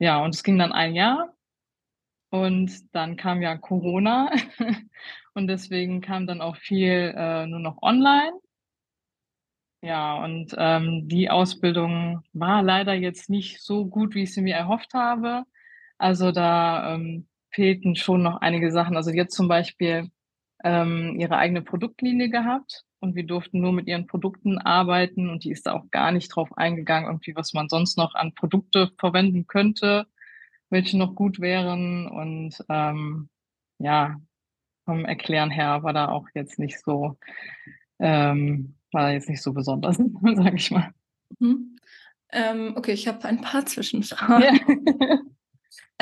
Ja, 0.00 0.22
und 0.24 0.34
es 0.34 0.44
ging 0.44 0.58
dann 0.58 0.72
1 0.72 0.94
Jahr 0.94 1.34
und 2.30 2.72
dann 2.94 3.16
kam 3.16 3.42
ja 3.42 3.56
Corona 3.58 4.30
und 5.34 5.48
deswegen 5.48 6.00
kam 6.02 6.26
dann 6.26 6.40
auch 6.42 6.56
viel, 6.56 7.14
äh, 7.16 7.46
nur 7.46 7.60
noch 7.60 7.82
online. 7.82 8.32
Ja, 9.82 10.22
und, 10.22 10.54
ähm, 10.58 11.08
die 11.08 11.30
Ausbildung 11.30 12.22
war 12.34 12.62
leider 12.62 12.92
jetzt 12.92 13.30
nicht 13.30 13.62
so 13.62 13.86
gut, 13.86 14.14
wie 14.14 14.24
ich 14.24 14.34
sie 14.34 14.42
mir 14.42 14.54
erhofft 14.54 14.92
habe. 14.92 15.44
Also, 15.96 16.32
da, 16.32 16.94
ähm, 16.94 17.26
fehlten 17.50 17.96
schon 17.96 18.22
noch 18.22 18.40
einige 18.42 18.70
Sachen. 18.72 18.96
Also, 18.96 19.10
hat 19.18 19.30
zum 19.30 19.48
Beispiel, 19.48 20.10
ähm, 20.64 21.16
ihre 21.18 21.38
eigene 21.38 21.62
Produktlinie 21.62 22.28
gehabt 22.28 22.84
und 23.00 23.14
wir 23.16 23.24
durften 23.26 23.60
nur 23.60 23.72
mit 23.72 23.86
ihren 23.86 24.06
Produkten 24.06 24.58
arbeiten 24.58 25.30
und 25.30 25.44
die 25.44 25.50
ist 25.50 25.66
da 25.66 25.72
auch 25.72 25.90
gar 25.90 26.12
nicht 26.12 26.28
drauf 26.28 26.50
eingegangen, 26.58 27.08
irgendwie, 27.08 27.34
was 27.34 27.54
man 27.54 27.68
sonst 27.70 27.96
noch 27.96 28.14
an 28.14 28.34
Produkte 28.34 28.90
verwenden 28.98 29.46
könnte, 29.46 30.06
welche 30.70 30.98
noch 30.98 31.14
gut 31.14 31.40
wären 31.40 32.08
und, 32.08 32.56
ähm, 32.68 33.30
ja, 33.78 34.16
vom 34.86 35.04
Erklären 35.06 35.50
her 35.50 35.82
war 35.84 35.92
da 35.94 36.08
auch 36.10 36.28
jetzt 36.34 36.58
nicht 36.58 36.80
so 36.84 37.18
ähm, 38.00 38.76
war 38.92 39.12
jetzt 39.12 39.28
nicht 39.28 39.42
so 39.42 39.52
besonders, 39.52 39.96
sage 40.36 40.56
ich 40.56 40.70
mal. 40.70 40.90
Mhm. 41.38 41.76
Ähm, 42.32 42.74
okay, 42.76 42.92
ich 42.92 43.08
habe 43.08 43.24
ein 43.24 43.40
paar 43.40 43.60
Ja. 43.62 43.66
Zwischenfragen. 43.66 44.60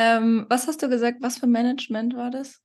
Ähm, 0.00 0.46
was 0.48 0.68
hast 0.68 0.80
du 0.82 0.88
gesagt, 0.88 1.18
was 1.22 1.38
für 1.38 1.48
Management 1.48 2.14
war 2.14 2.30
das? 2.30 2.60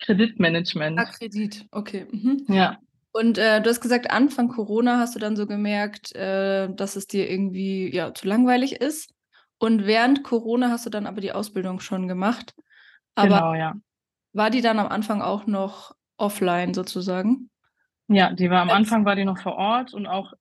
Ah, 0.00 0.04
Kreditmanagement. 0.06 0.98
Kredit, 1.18 1.66
okay, 1.70 2.06
mhm. 2.10 2.44
Ja. 2.48 2.78
Und, 3.12 3.38
äh, 3.38 3.62
du 3.62 3.70
hast 3.70 3.80
gesagt, 3.80 4.10
Anfang 4.10 4.48
Corona 4.48 4.98
hast 4.98 5.14
du 5.14 5.20
dann 5.20 5.36
so 5.36 5.46
gemerkt, 5.46 6.14
äh, 6.16 6.68
dass 6.74 6.96
es 6.96 7.06
dir 7.06 7.30
irgendwie, 7.30 7.94
ja, 7.94 8.12
zu 8.12 8.26
langweilig 8.26 8.80
ist. 8.80 9.10
Und 9.58 9.86
während 9.86 10.24
Corona 10.24 10.68
hast 10.70 10.84
du 10.84 10.90
dann 10.90 11.06
aber 11.06 11.20
die 11.20 11.30
Ausbildung 11.32 11.78
schon 11.78 12.08
gemacht. 12.08 12.54
Aber 13.14 13.28
Genau, 13.28 13.54
ja. 13.54 13.74
war 14.32 14.50
die 14.50 14.60
dann 14.62 14.80
am 14.80 14.88
Anfang 14.88 15.22
auch 15.22 15.46
noch 15.46 15.92
offline 16.16 16.74
sozusagen? 16.74 17.50
Ja, 18.10 18.32
die 18.32 18.50
war 18.50 18.60
am 18.60 18.68
Anfang 18.70 19.04
war 19.06 19.16
die 19.16 19.24
noch 19.24 19.38
vor 19.38 19.54
Ort 19.56 19.94
und 19.94 20.06
auch 20.06 20.34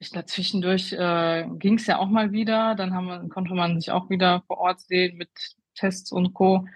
ich 0.00 0.10
glaube, 0.12 0.26
zwischendurch, 0.26 0.92
äh, 0.92 1.44
ging's 1.58 1.86
ja 1.88 1.98
auch 1.98 2.06
mal 2.08 2.30
wieder. 2.30 2.76
Dann 2.76 2.94
haben 2.94 3.06
wir 3.08 3.28
konnte 3.28 3.52
man 3.54 3.80
sich 3.80 3.90
auch 3.90 4.08
wieder 4.10 4.44
vor 4.46 4.58
Ort 4.58 4.80
sehen 4.82 5.16
mit 5.16 5.28
Tests 5.74 6.12
und 6.12 6.34
Co., 6.34 6.66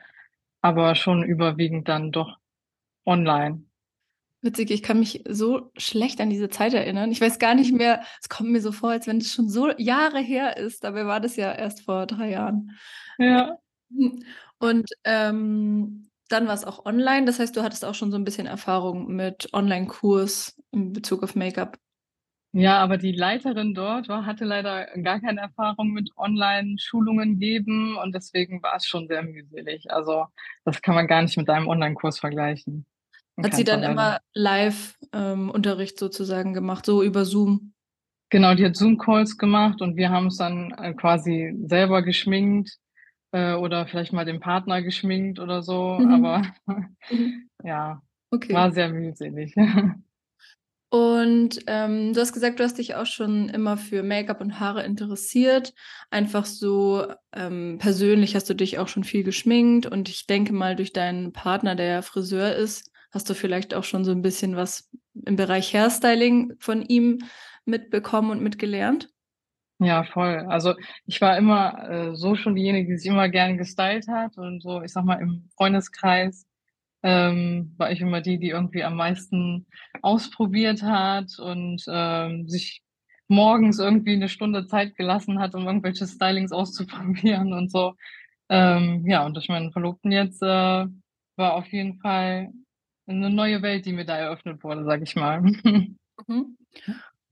aber 0.62 0.94
schon 0.96 1.22
überwiegend 1.25 1.88
dann 1.88 2.11
doch 2.12 2.38
online. 3.06 3.64
Witzig, 4.42 4.70
ich 4.72 4.82
kann 4.82 5.00
mich 5.00 5.22
so 5.28 5.70
schlecht 5.76 6.20
an 6.20 6.30
diese 6.30 6.50
Zeit 6.50 6.75
erinnern. 6.75 7.12
Ich 7.12 7.20
weiß 7.20 7.38
gar 7.40 7.54
nicht 7.54 7.72
mehr 7.75 8.02
es 8.22 8.28
kommt 8.28 8.50
mir 8.50 8.61
so 8.62 8.72
vor, 8.72 8.90
als 8.90 9.06
wenn 9.08 9.20
das 9.20 9.32
schon 9.32 9.49
so 9.49 9.70
Jahre 9.78 10.20
her 10.20 10.56
ist. 10.58 10.84
Dabei 10.84 11.06
war 11.06 11.20
das 11.20 11.37
ja 11.37 11.52
erst 11.52 11.82
vor 11.82 12.06
3 12.06 12.30
Jahren. 12.30 12.70
Ja. 13.18 13.58
Mhm. 13.90 14.25
Und, 14.58 14.90
ähm, 15.04 16.08
dann 16.32 16.48
war's 16.48 16.64
auch 16.64 16.84
online. 16.86 17.26
Das 17.26 17.38
heißt, 17.38 17.56
du 17.56 17.62
hattest 17.62 17.84
auch 17.84 17.94
schon 17.94 18.10
so 18.10 18.16
'n 18.16 18.24
bisschen 18.24 18.46
Erfahrung 18.46 19.14
mit 19.14 19.48
Onlinekurs 19.52 20.56
in 20.72 20.92
Bezug 20.92 21.22
auf 21.22 21.34
Make-up? 21.36 21.78
Ja, 22.54 22.80
aber 22.82 22.98
die 22.98 23.12
Leiterin 23.12 23.72
dort 23.72 24.08
war 24.08 24.26
hatte 24.26 24.44
leider 24.44 24.86
gar 25.02 25.20
keine 25.20 25.40
Erfahrung 25.40 25.92
mit 25.92 26.10
Online-Schulungen 26.16 27.38
geben 27.38 27.96
und 27.96 28.14
deswegen 28.14 28.62
war 28.62 28.76
es 28.76 28.86
schon 28.86 29.08
sehr 29.08 29.22
mühselig. 29.22 29.90
Also, 29.90 30.26
das 30.66 30.82
kann 30.82 30.94
man 30.94 31.06
gar 31.06 31.22
nicht 31.22 31.38
mit 31.38 31.48
einem 31.48 31.66
Onlinekurs 31.68 32.18
vergleichen. 32.18 32.84
In 33.36 33.44
Hat 33.44 33.54
sie 33.54 33.64
dann 33.64 33.82
immer 33.82 34.18
live, 34.34 34.98
ähm, 35.14 35.48
Unterricht 35.50 35.98
sozusagen 35.98 36.52
gemacht, 36.52 36.84
so 36.84 37.02
über 37.02 37.24
Zoom? 37.24 37.72
Genau, 38.30 38.54
die 38.54 38.64
hat 38.64 38.76
Zoom-Calls 38.76 39.36
gemacht 39.36 39.82
und 39.82 39.96
wir 39.96 40.10
haben 40.10 40.24
uns 40.26 40.38
dann, 40.38 40.72
äh, 40.78 40.94
quasi 40.94 41.54
selber 41.66 42.02
geschminkt, 42.02 42.78
äh, 43.32 43.54
oder 43.54 43.86
vielleicht 43.86 44.12
mal 44.12 44.24
den 44.24 44.40
Partner 44.40 44.82
geschminkt 44.82 45.38
oder 45.40 45.62
so, 45.62 46.02
aber 46.06 46.42
Mhm. 46.42 46.96
Mhm. 47.10 47.48
ja, 47.64 48.02
Okay. 48.32 48.52
war 48.52 48.72
sehr 48.72 48.90
mühselig. 48.90 49.54
Und, 50.90 51.60
ähm, 51.68 52.12
du 52.12 52.20
hast 52.20 52.34
gesagt, 52.34 52.60
du 52.60 52.64
hast 52.64 52.76
dich 52.78 52.94
auch 52.96 53.06
schon 53.06 53.48
immer 53.48 53.78
für 53.78 54.02
Make-up 54.02 54.42
und 54.42 54.60
Haare 54.60 54.82
interessiert. 54.84 55.72
Einfach 56.10 56.44
so, 56.44 57.06
ähm, 57.32 57.78
persönlich 57.80 58.34
hast 58.36 58.50
du 58.50 58.54
dich 58.54 58.78
auch 58.78 58.88
schon 58.88 59.02
viel 59.04 59.24
geschminkt 59.24 59.86
und 59.86 60.10
ich 60.10 60.26
denke 60.26 60.52
mal, 60.52 60.76
durch 60.76 60.92
deinen 60.92 61.32
Partner, 61.32 61.76
der 61.76 61.86
ja 61.86 62.02
Friseur 62.02 62.54
ist, 62.56 62.90
hast 63.10 63.30
du 63.30 63.34
vielleicht 63.34 63.72
auch 63.74 63.84
schon 63.84 64.04
so 64.04 64.12
'n 64.12 64.20
bisschen 64.22 64.54
was 64.56 64.90
im 65.26 65.36
Bereich 65.36 65.72
Hairstyling 65.74 66.54
von 66.58 66.82
ihm 66.82 67.20
mitbekommen 67.64 68.30
und 68.30 68.42
mitgelernt? 68.42 69.08
Ja, 69.84 70.04
voll. 70.04 70.46
Also, 70.48 70.74
ich 71.06 71.20
war 71.20 71.36
immer, 71.36 71.88
äh, 72.12 72.14
so 72.14 72.36
schon 72.36 72.54
diejenige, 72.54 72.88
die 72.92 72.96
sich 72.98 73.10
immer 73.10 73.28
gerne 73.28 73.56
gestylt 73.56 74.06
hat 74.06 74.38
und 74.38 74.62
so, 74.62 74.80
ich 74.82 74.92
sage 74.92 75.06
mal, 75.06 75.20
im 75.20 75.48
Freundeskreis, 75.56 76.46
ähm, 77.02 77.74
war 77.78 77.92
ich 77.92 78.00
immer 78.00 78.20
die, 78.20 78.38
die 78.38 78.50
irgendwie 78.50 78.84
am 78.84 78.96
meisten 78.96 79.66
ausprobiert 80.02 80.82
hat 80.82 81.38
und, 81.38 81.84
ähm, 81.88 82.48
sich 82.48 82.82
morgens 83.28 83.78
irgendwie 83.80 84.16
'ne 84.16 84.28
Stunde 84.28 84.66
Zeit 84.66 84.96
gelassen 84.96 85.40
hat, 85.40 85.54
um 85.56 85.66
irgendwelche 85.66 86.06
Stylings 86.06 86.52
auszuprobieren 86.52 87.52
und 87.54 87.70
so. 87.72 87.94
Ähm, 88.50 89.04
ja, 89.06 89.24
und 89.26 89.34
durch 89.36 89.48
meinen 89.48 89.72
Verlobten 89.72 90.12
jetzt, 90.12 90.42
äh, 90.42 90.46
war 91.36 91.54
auf 91.54 91.68
jeden 91.72 91.98
Fall 92.00 92.50
'ne 93.06 93.30
neue 93.30 93.62
Welt, 93.62 93.86
die 93.86 93.92
mir 93.94 94.04
da 94.06 94.16
eröffnet 94.18 94.64
wurde, 94.64 94.84
sage 94.84 95.04
ich 95.04 95.16
mal. 95.16 95.42
Mhm. 96.28 96.56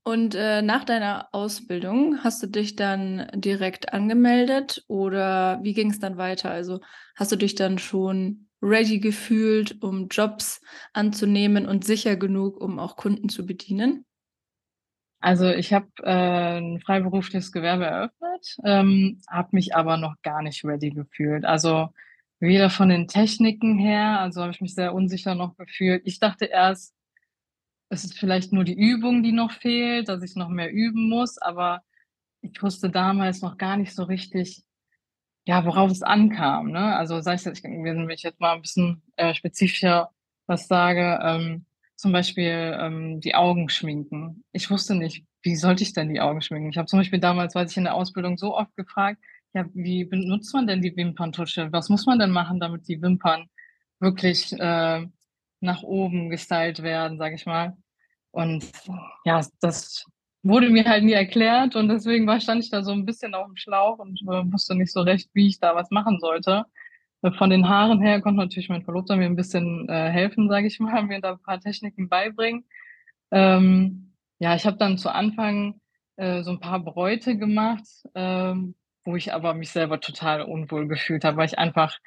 Und, 0.06 0.34
äh, 0.34 0.62
nach 0.62 0.84
deiner 0.84 1.28
Ausbildung 1.32 2.24
hast 2.24 2.42
du 2.42 2.46
dich 2.46 2.74
dann 2.74 3.26
direkt 3.34 3.92
angemeldet 3.92 4.82
oder 4.88 5.60
wie 5.62 5.74
ging's 5.74 5.98
dann 5.98 6.16
weiter? 6.16 6.50
Also, 6.50 6.80
hast 7.16 7.32
du 7.32 7.36
dich 7.36 7.54
dann 7.54 7.78
schon 7.78 8.48
ready 8.62 8.98
gefühlt, 8.98 9.82
um 9.82 10.08
Jobs 10.08 10.62
anzunehmen 10.94 11.66
und 11.66 11.84
sicher 11.84 12.16
genug, 12.16 12.58
um 12.60 12.78
auch 12.78 12.96
Kunden 12.96 13.28
zu 13.28 13.44
bedienen? 13.46 14.04
Also, 15.22 15.50
ich 15.50 15.72
habe, 15.74 15.86
äh, 16.02 16.56
'n 16.58 16.80
freiberufliches 16.80 17.52
Gewerbe 17.52 17.84
eröffnet, 17.84 18.56
ähm, 18.64 19.20
habe 19.28 19.48
mich 19.52 19.74
aber 19.76 19.98
noch 19.98 20.14
gar 20.22 20.42
nicht 20.42 20.64
ready 20.64 20.90
gefühlt. 20.90 21.44
Also, 21.44 21.90
weder 22.38 22.70
von 22.70 22.88
den 22.88 23.06
Techniken 23.06 23.78
her 23.78 24.18
also, 24.20 24.40
habe 24.40 24.52
ich 24.52 24.62
mich 24.62 24.74
sehr 24.74 24.94
unsicher 24.94 25.34
noch 25.34 25.56
gefühlt. 25.58 26.00
Ich 26.06 26.20
dachte 26.20 26.46
erst, 26.46 26.94
es 27.90 28.04
ist 28.04 28.18
vielleicht 28.18 28.52
nur 28.52 28.64
die 28.64 28.74
Übung, 28.78 29.22
die 29.24 29.32
noch 29.32 29.52
fehlt, 29.52 30.08
dass 30.08 30.22
ich 30.22 30.36
noch 30.36 30.48
mehr 30.50 30.72
üben 30.72 31.08
muss, 31.10 31.38
aber 31.38 31.82
ich 32.42 32.62
wusste 32.62 32.90
damals 32.90 33.42
noch 33.42 33.58
gar 33.58 33.76
nicht 33.78 33.94
so 33.94 34.04
richtig, 34.04 34.64
ja, 35.46 35.64
worauf 35.66 35.90
es 35.92 36.02
ankam, 36.02 36.72
ne? 36.72 36.96
Also, 36.96 37.20
sage 37.22 37.36
ich 37.38 37.44
jetzt 37.46 37.64
wenn 37.64 38.10
ich 38.10 38.22
jetzt 38.24 38.40
mal 38.40 38.54
'n 38.56 38.62
bisschen, 38.62 39.02
äh, 39.16 39.34
spezifischer 39.34 40.10
was 40.48 40.68
sage, 40.68 41.20
ähm, 41.24 41.66
zum 41.96 42.12
Beispiel, 42.12 42.76
ähm, 42.80 43.20
die 43.20 43.34
Augen 43.36 43.68
schminken. 43.70 44.44
Ich 44.52 44.70
wusste 44.70 44.94
nicht, 44.96 45.24
wie 45.42 45.56
sollte 45.56 45.82
ich 45.84 45.92
denn 45.94 46.10
die 46.10 46.20
Augen 46.20 46.42
schminken? 46.42 46.70
Ich 46.70 46.78
habe 46.78 46.86
zum 46.88 47.00
Beispiel 47.00 47.20
damals, 47.20 47.54
weiß 47.54 47.70
ich, 47.72 47.76
in 47.78 47.84
der 47.84 47.94
Ausbildung 47.94 48.38
so 48.38 48.56
oft 48.56 48.74
gefragt: 48.76 49.20
„Ja, 49.54 49.66
wie 49.74 50.04
benutzt 50.06 50.54
man 50.54 50.66
denn 50.68 50.82
die 50.82 50.96
Wimperntusche? 50.96 51.72
Was 51.72 51.88
muss 51.90 52.06
man 52.06 52.18
denn 52.20 52.30
machen, 52.32 52.60
damit 52.60 52.88
die 52.88 53.02
Wimpern 53.02 53.48
wirklich, 54.00 54.52
äh, 54.60 55.06
nach 55.60 55.82
oben 55.84 56.30
gestylt 56.30 56.82
werden“, 56.84 57.18
sage 57.18 57.36
ich 57.36 57.46
mal. 57.46 57.76
Und 58.34 58.64
ja, 59.24 59.40
das 59.60 60.04
wurde 60.42 60.70
mir 60.70 60.84
halt 60.84 61.04
nie 61.04 61.12
erklärt 61.12 61.76
und 61.76 61.88
deswegen 61.88 62.26
war 62.26 62.40
stand 62.40 62.62
ich 62.64 62.70
da 62.70 62.82
so 62.82 62.92
'n 62.92 63.04
bisschen 63.04 63.34
aufm 63.34 63.56
Schlauch 63.56 63.98
und, 63.98 64.20
äh, 64.22 64.52
wusste 64.52 64.74
nicht 64.74 64.92
so 64.92 65.00
recht, 65.02 65.28
wie 65.34 65.48
ich 65.48 65.60
da 65.60 65.74
was 65.74 65.90
machen 65.90 66.18
sollte. 66.20 66.64
Äh, 67.22 67.32
von 67.32 67.50
den 67.50 67.68
Haaren 67.68 68.00
her 68.00 68.20
konnte 68.22 68.40
natürlich 68.40 68.68
mein 68.70 68.82
Verlobter 68.84 69.16
mir 69.16 69.26
'n 69.26 69.36
bisschen, 69.36 69.88
äh, 69.88 70.10
helfen, 70.10 70.48
sage 70.48 70.66
ich 70.68 70.80
mal, 70.80 71.02
mir 71.04 71.20
da 71.20 71.32
'n 71.32 71.42
paar 71.42 71.60
Techniken 71.60 72.08
beibringen. 72.08 72.64
Ähm, 73.32 74.14
ja, 74.40 74.54
ich 74.56 74.66
habe 74.66 74.78
dann 74.78 74.98
zu 74.98 75.10
Anfang, 75.14 75.80
äh, 76.16 76.42
so 76.44 76.50
'n 76.52 76.60
paar 76.60 76.80
Bräute 76.80 77.36
gemacht, 77.38 77.84
ähm, 78.14 78.74
wo 79.04 79.16
ich 79.16 79.34
aber 79.34 79.54
mich 79.54 79.70
selber 79.70 80.00
total 80.00 80.42
unwohl 80.42 80.88
gefühlt 80.88 81.24
habe, 81.24 81.38
weil 81.38 81.46
ich 81.48 81.58
einfach 81.58 81.98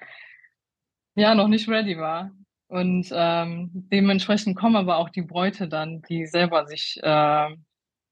ja, 1.17 1.35
noch 1.35 1.47
nicht 1.47 1.67
ready 1.69 1.97
war. 1.97 2.31
Und, 2.73 3.09
ähm, 3.13 3.69
dementsprechend 3.91 4.57
kommen 4.57 4.75
aber 4.77 4.97
auch 4.97 5.09
die 5.09 5.21
Bräute 5.21 5.67
dann, 5.67 6.01
die 6.09 6.25
selber 6.25 6.65
sich, 6.65 6.99
äh, 7.03 7.55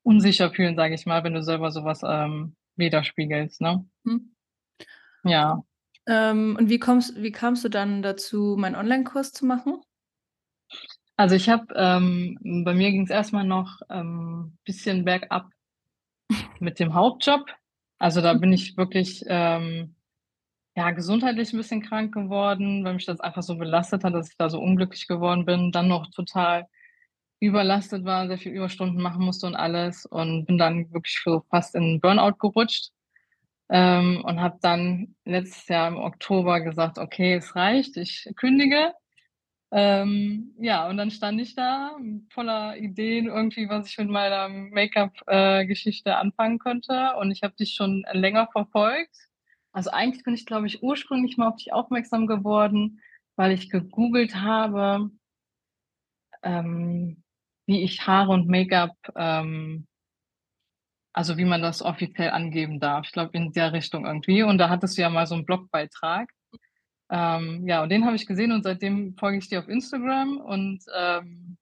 unsicher 0.04 0.52
fühlen, 0.52 0.76
sage 0.76 0.94
ich 0.94 1.08
mal, 1.08 1.24
wenn 1.24 1.34
du 1.34 1.42
selber 1.42 1.72
so 1.72 1.84
was, 1.84 2.02
ähm, 2.04 2.56
widerspiegelst, 2.76 3.60
ne? 3.60 3.84
Mhm. 4.04 4.36
Ja. 5.24 5.64
Ähm, 6.08 6.58
und 6.60 6.70
wie 6.70 6.78
kommst 6.78 7.20
wie 7.20 7.32
kamst 7.32 7.64
du 7.64 7.70
dann 7.70 8.04
dazu, 8.04 8.56
meinen 8.56 8.76
Onlinekurs 8.76 9.32
zu 9.32 9.48
machen? 9.48 9.82
Also 11.18 11.34
ich 11.34 11.50
habe, 11.50 11.66
ähm, 11.76 12.38
bei 12.64 12.76
mir 12.76 12.92
ging 12.92 13.06
es 13.06 13.10
erstmal 13.10 13.46
noch 13.46 13.82
ähm, 13.90 14.60
bisschen 14.64 15.06
bergab 15.06 15.50
mit 16.60 16.80
dem 16.80 16.94
Hauptjob. 16.94 17.50
Also 17.98 18.22
da 18.22 18.36
bin 18.36 18.54
ich 18.54 18.78
wirklich 18.78 19.24
ähm, 19.26 19.96
ja, 20.76 20.92
gesundheitlich 20.92 21.54
ein 21.54 21.58
bisschen 21.58 21.82
krank 21.82 22.14
geworden, 22.14 22.84
weil 22.84 22.94
mich 22.96 23.06
das 23.06 23.20
einfach 23.20 23.44
so 23.44 23.58
belastet 23.58 24.04
hat, 24.04 24.14
dass 24.14 24.30
ich 24.32 24.38
da 24.38 24.50
so 24.50 24.60
unglücklich 24.60 25.08
geworden 25.08 25.46
bin. 25.46 25.72
Dann 25.72 25.88
noch 25.88 26.10
total 26.12 26.68
überlastet 27.42 28.06
war, 28.06 28.28
sehr 28.28 28.38
viel 28.40 28.54
Überstunden 28.54 29.02
machen 29.02 29.26
musste 29.26 29.48
und 29.48 29.56
alles 29.56 30.06
und 30.06 30.46
bin 30.46 30.58
dann 30.58 30.92
wirklich 30.94 31.20
so 31.24 31.44
fast 31.50 31.76
in 31.76 32.00
Burnout 32.02 32.36
gerutscht. 32.40 32.92
Ähm, 33.70 34.24
und 34.26 34.42
habe 34.42 34.60
dann 34.62 35.16
letztes 35.26 35.68
Jahr 35.70 35.88
im 35.90 35.98
Oktober 35.98 36.62
gesagt: 36.62 37.00
„Okay, 37.00 37.36
es 37.36 37.56
reicht, 37.56 37.98
ich 37.98 38.30
kündige.“ 38.38 38.94
Ähm, 39.72 40.54
ja, 40.60 40.90
und 40.90 40.98
dann 40.98 41.12
stand 41.12 41.42
ich 41.42 41.56
da 41.56 41.98
voller 42.32 42.78
Ideen 42.78 43.28
irgendwie, 43.28 43.70
was 43.70 43.88
ich 43.90 43.98
mit 44.00 44.10
meiner 44.10 44.50
Make-up, 44.50 45.14
äh, 45.28 45.66
anfangen 46.14 46.60
könnte 46.60 47.14
und 47.20 47.32
ich 47.32 47.44
habe 47.44 47.56
dich 47.56 47.74
schon 47.76 48.06
länger 48.14 48.48
verfolgt. 48.52 49.30
Also, 49.76 49.90
eigentlich 49.92 50.24
bin 50.24 50.34
ich, 50.34 50.46
glaube 50.46 50.68
ich, 50.68 50.84
ursprünglich 50.84 51.38
mal 51.38 51.48
auf 51.48 51.56
dich 51.56 51.72
aufmerksam 51.72 52.28
geworden, 52.28 53.00
weil 53.38 53.52
ich 53.54 53.70
gegoogelt 53.70 54.36
habe, 54.36 55.12
ähm, 56.44 57.24
wie 57.68 57.84
ich 57.84 58.06
Haare 58.08 58.32
und 58.32 58.48
Make-up, 58.48 58.96
ähm 59.16 59.88
also, 61.16 61.38
wie 61.38 61.44
man 61.46 61.62
das 61.62 61.82
offiziell 61.82 62.30
angeben 62.30 62.80
darf. 62.80 63.06
Ich 63.06 63.12
glaube, 63.12 63.32
in 63.38 63.52
der 63.52 63.74
Richtung 63.74 64.06
irgendwie. 64.06 64.44
Und 64.44 64.58
da 64.60 64.70
hattest 64.70 64.98
du 64.98 65.02
ja 65.02 65.10
mal 65.10 65.28
so 65.28 65.36
'n 65.36 65.46
Blogbeitrag. 65.46 66.30
Ähm, 67.12 67.68
ja, 67.68 67.84
und 67.84 67.90
den 67.90 68.06
habe 68.06 68.16
ich 68.16 68.28
gesehen 68.28 68.52
und 68.54 68.64
seitdem 68.64 69.16
folge 69.18 69.38
ich 69.40 69.50
dir 69.50 69.60
auf 69.60 69.70
Instagram 69.70 70.38
und, 70.40 70.84
ähm, 70.98 71.58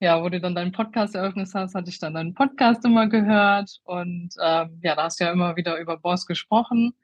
ja, 0.00 0.22
wo 0.22 0.28
du 0.30 0.40
dann 0.40 0.54
deinen 0.56 0.72
Podcast 0.72 1.14
eröffnet 1.16 1.50
hast, 1.54 1.74
hatte 1.74 1.90
ich 1.90 1.98
dann 2.00 2.14
deinen 2.14 2.34
Podcast 2.34 2.84
immer 2.84 3.08
gehört 3.08 3.80
und, 3.84 4.30
ähm, 4.42 4.80
ja, 4.82 4.96
da 4.96 5.04
hast 5.04 5.20
du 5.20 5.24
ja 5.24 5.32
immer 5.32 5.56
wieder 5.56 5.78
über 5.80 5.98
Boss 5.98 6.26
gesprochen. 6.26 6.94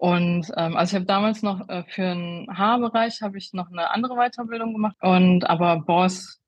Und, 0.00 0.50
ähm, 0.56 0.78
also, 0.78 0.92
ich 0.92 0.94
habe 0.94 1.04
damals 1.04 1.42
noch, 1.42 1.68
äh, 1.68 1.84
für 1.86 2.04
'n 2.12 2.46
Haarbereich 2.56 3.20
habe 3.20 3.36
ich 3.36 3.52
noch 3.52 3.68
'ne 3.68 3.90
andere 3.90 4.14
Weiterbildung 4.16 4.72
gemacht 4.72 4.96
und 5.02 5.44
aber 5.44 5.76
Boss, 5.80 6.40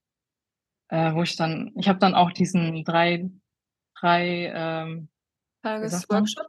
äh, 0.91 1.15
wo 1.15 1.23
ich 1.23 1.37
dann 1.37 1.73
ich 1.77 1.89
habe 1.89 1.99
dann 2.01 2.15
auch 2.15 2.33
diesen 2.33 2.85
drei 2.85 3.31
drei, 4.01 4.53
ähm? 4.55 5.09
Tagesworkshop? 5.65 6.47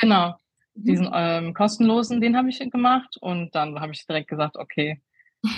Genau, 0.00 0.30
Mhm. 0.76 0.84
diesen, 0.86 1.10
ähm, 1.14 1.54
kostenlosen, 1.54 2.20
den 2.20 2.36
habe 2.36 2.50
ich 2.50 2.60
gemacht 2.70 3.16
und 3.20 3.54
dann 3.54 3.80
habe 3.80 3.92
ich 3.92 4.06
direkt 4.06 4.28
gesagt: 4.28 4.56
„Okay, 4.56 5.02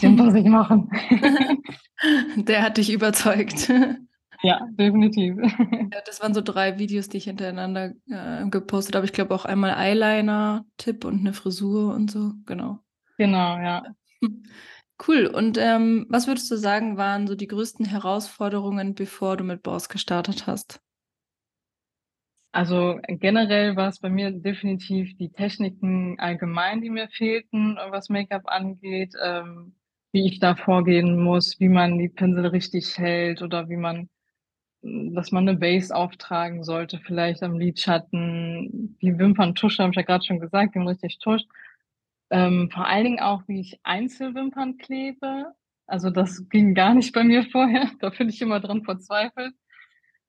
den 0.03 0.17
muss 0.17 0.35
ich 0.35 0.47
machen.“ 0.47 0.91
Der 2.37 2.63
hat 2.63 2.79
dich 2.79 2.93
überzeugt. 2.93 3.71
Ja, 4.43 4.67
definitiv. 4.79 5.37
Ja, 5.93 6.01
das 6.05 6.21
waren 6.21 6.35
so 6.35 6.41
3 6.43 6.79
Videos, 6.79 7.09
die 7.09 7.19
ich 7.19 7.25
hintereinander, 7.25 7.93
äh, 8.11 8.49
gepostet 8.51 8.97
habe. 8.97 9.07
Ich 9.07 9.13
glaube 9.13 9.35
auch 9.35 9.45
einmal 9.45 9.71
Eyeliner-Tipp 9.77 11.05
und 11.05 11.23
'ne 11.23 11.33
Frisur 11.33 11.95
und 11.95 12.11
so, 12.11 12.33
genau. 12.45 12.81
Genau, 13.19 13.57
ja. 13.59 13.83
Cool. 15.07 15.27
Und, 15.27 15.59
ähm, 15.59 16.07
was 16.09 16.27
würdest 16.27 16.51
du 16.51 16.57
sagen, 16.57 16.97
waren 16.97 17.27
so 17.27 17.35
die 17.35 17.47
größten 17.49 17.85
Herausforderungen, 17.85 18.95
bevor 18.95 19.37
du 19.37 19.45
mit 19.45 19.63
Boss 19.63 19.91
gestartet 19.91 20.47
hast? 20.47 20.81
Also, 22.55 22.99
generell 23.09 23.77
war's 23.77 23.99
bei 24.01 24.09
mir 24.09 24.31
definitiv 24.31 25.17
die 25.19 25.31
Techniken 25.31 26.19
allgemein, 26.19 26.81
die 26.81 26.91
mir 26.91 27.09
fehlten, 27.09 27.77
was 27.91 28.09
Make-up 28.09 28.43
angeht, 28.47 29.13
ähm, 29.23 29.75
wie 30.13 30.27
ich 30.27 30.39
da 30.39 30.55
vorgehen 30.57 31.23
muss, 31.23 31.57
wie 31.61 31.69
man 31.69 31.99
die 31.99 32.09
Pinsel 32.09 32.47
richtig 32.47 32.97
hält 32.99 33.43
oder 33.43 33.69
wie 33.69 33.77
man 33.77 34.09
dass 34.83 35.33
man 35.33 35.45
'ne 35.45 35.57
Base 35.57 35.95
auftragen 35.95 36.65
sollte, 36.65 36.99
vielleicht 37.01 37.43
am 37.43 37.59
Lidschatten. 37.59 38.97
Die 39.03 39.19
Wimperntusche 39.19 39.83
habe 39.83 39.91
ich 39.93 39.97
ja 39.97 40.03
grad 40.03 40.25
schon 40.27 40.41
gesagt, 40.41 40.75
wie 40.75 40.79
man 40.79 40.89
richtig 40.89 41.19
tuscht. 41.19 41.47
Ähm, 42.31 42.71
vor 42.73 42.87
allen 42.87 43.05
Dingen 43.05 43.21
auch, 43.21 43.43
wie 43.49 43.61
ich 43.61 43.81
Einzelwimpern 43.85 44.79
klebe. 44.79 45.53
Also, 45.87 46.11
das 46.11 46.49
ging 46.51 46.75
gar 46.75 46.95
nicht 46.95 47.13
bei 47.15 47.25
mir 47.25 47.45
vorher. 47.53 47.91
Da 48.01 48.11
bin 48.11 48.29
ich 48.29 48.43
immer 48.43 48.61
dran 48.61 48.85
verzweifelt. 48.85 49.55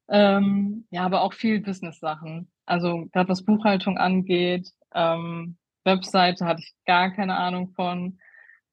Ähm, 0.09 0.85
ja, 0.91 1.03
aber 1.03 1.21
auch 1.21 1.33
viel 1.33 1.59
Business-Sachen. 1.61 2.49
Also, 2.65 3.07
grad 3.13 3.29
was 3.29 3.43
Buchhaltung 3.43 3.97
angeht, 3.97 4.69
ähm, 4.93 5.57
Webseite 5.85 6.45
hatte 6.45 6.61
ich 6.61 6.73
gar 6.85 7.11
keine 7.11 7.35
Ahnung 7.37 7.69
von 7.75 8.19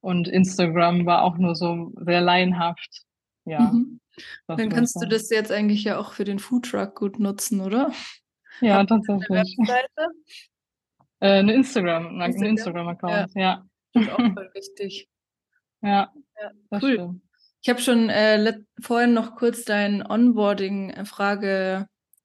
und 0.01 0.27
Instagram 0.27 1.05
war 1.05 1.23
auch 1.23 1.37
nur 1.37 1.55
so 1.55 1.93
sehr 1.97 2.21
laienhaft. 2.21 3.03
Ja, 3.45 3.71
Mhm. 3.71 3.99
Das 4.47 4.57
Dann 4.57 4.69
kannst 4.69 4.95
du 5.01 5.07
das 5.07 5.29
jetzt 5.29 5.51
eigentlich 5.51 5.83
ja 5.83 5.97
auch 5.99 6.13
für 6.13 6.23
den 6.25 6.39
Foodtruck 6.39 6.95
gut 6.95 7.19
nutzen, 7.19 7.61
oder? 7.61 7.91
Ja, 8.61 8.77
Habt 8.77 8.89
tatsächlich. 8.89 9.57
Webseite? 9.57 10.07
Äh, 11.21 11.43
'ne 11.43 11.53
Instagram 11.53 12.17
Instagram? 12.45 12.45
Ja, 12.45 12.49
Instagram-Account, 12.51 13.31
ja. 13.35 13.65
stimmt 13.91 14.11
auch 14.11 14.17
voll 14.33 14.49
wichtig. 14.53 15.07
Ja, 15.81 16.11
Ja, 16.41 16.51
das 16.71 16.83
cool. 16.83 16.93
stimmt. 16.93 17.21
Ich 17.61 17.69
habe 17.69 17.81
schon, 17.81 18.09
äh, 18.09 18.37
vorhin 18.81 19.13
noch 19.13 19.35
kurz 19.35 19.63
dein 19.65 20.05
Onboarding, 20.05 20.91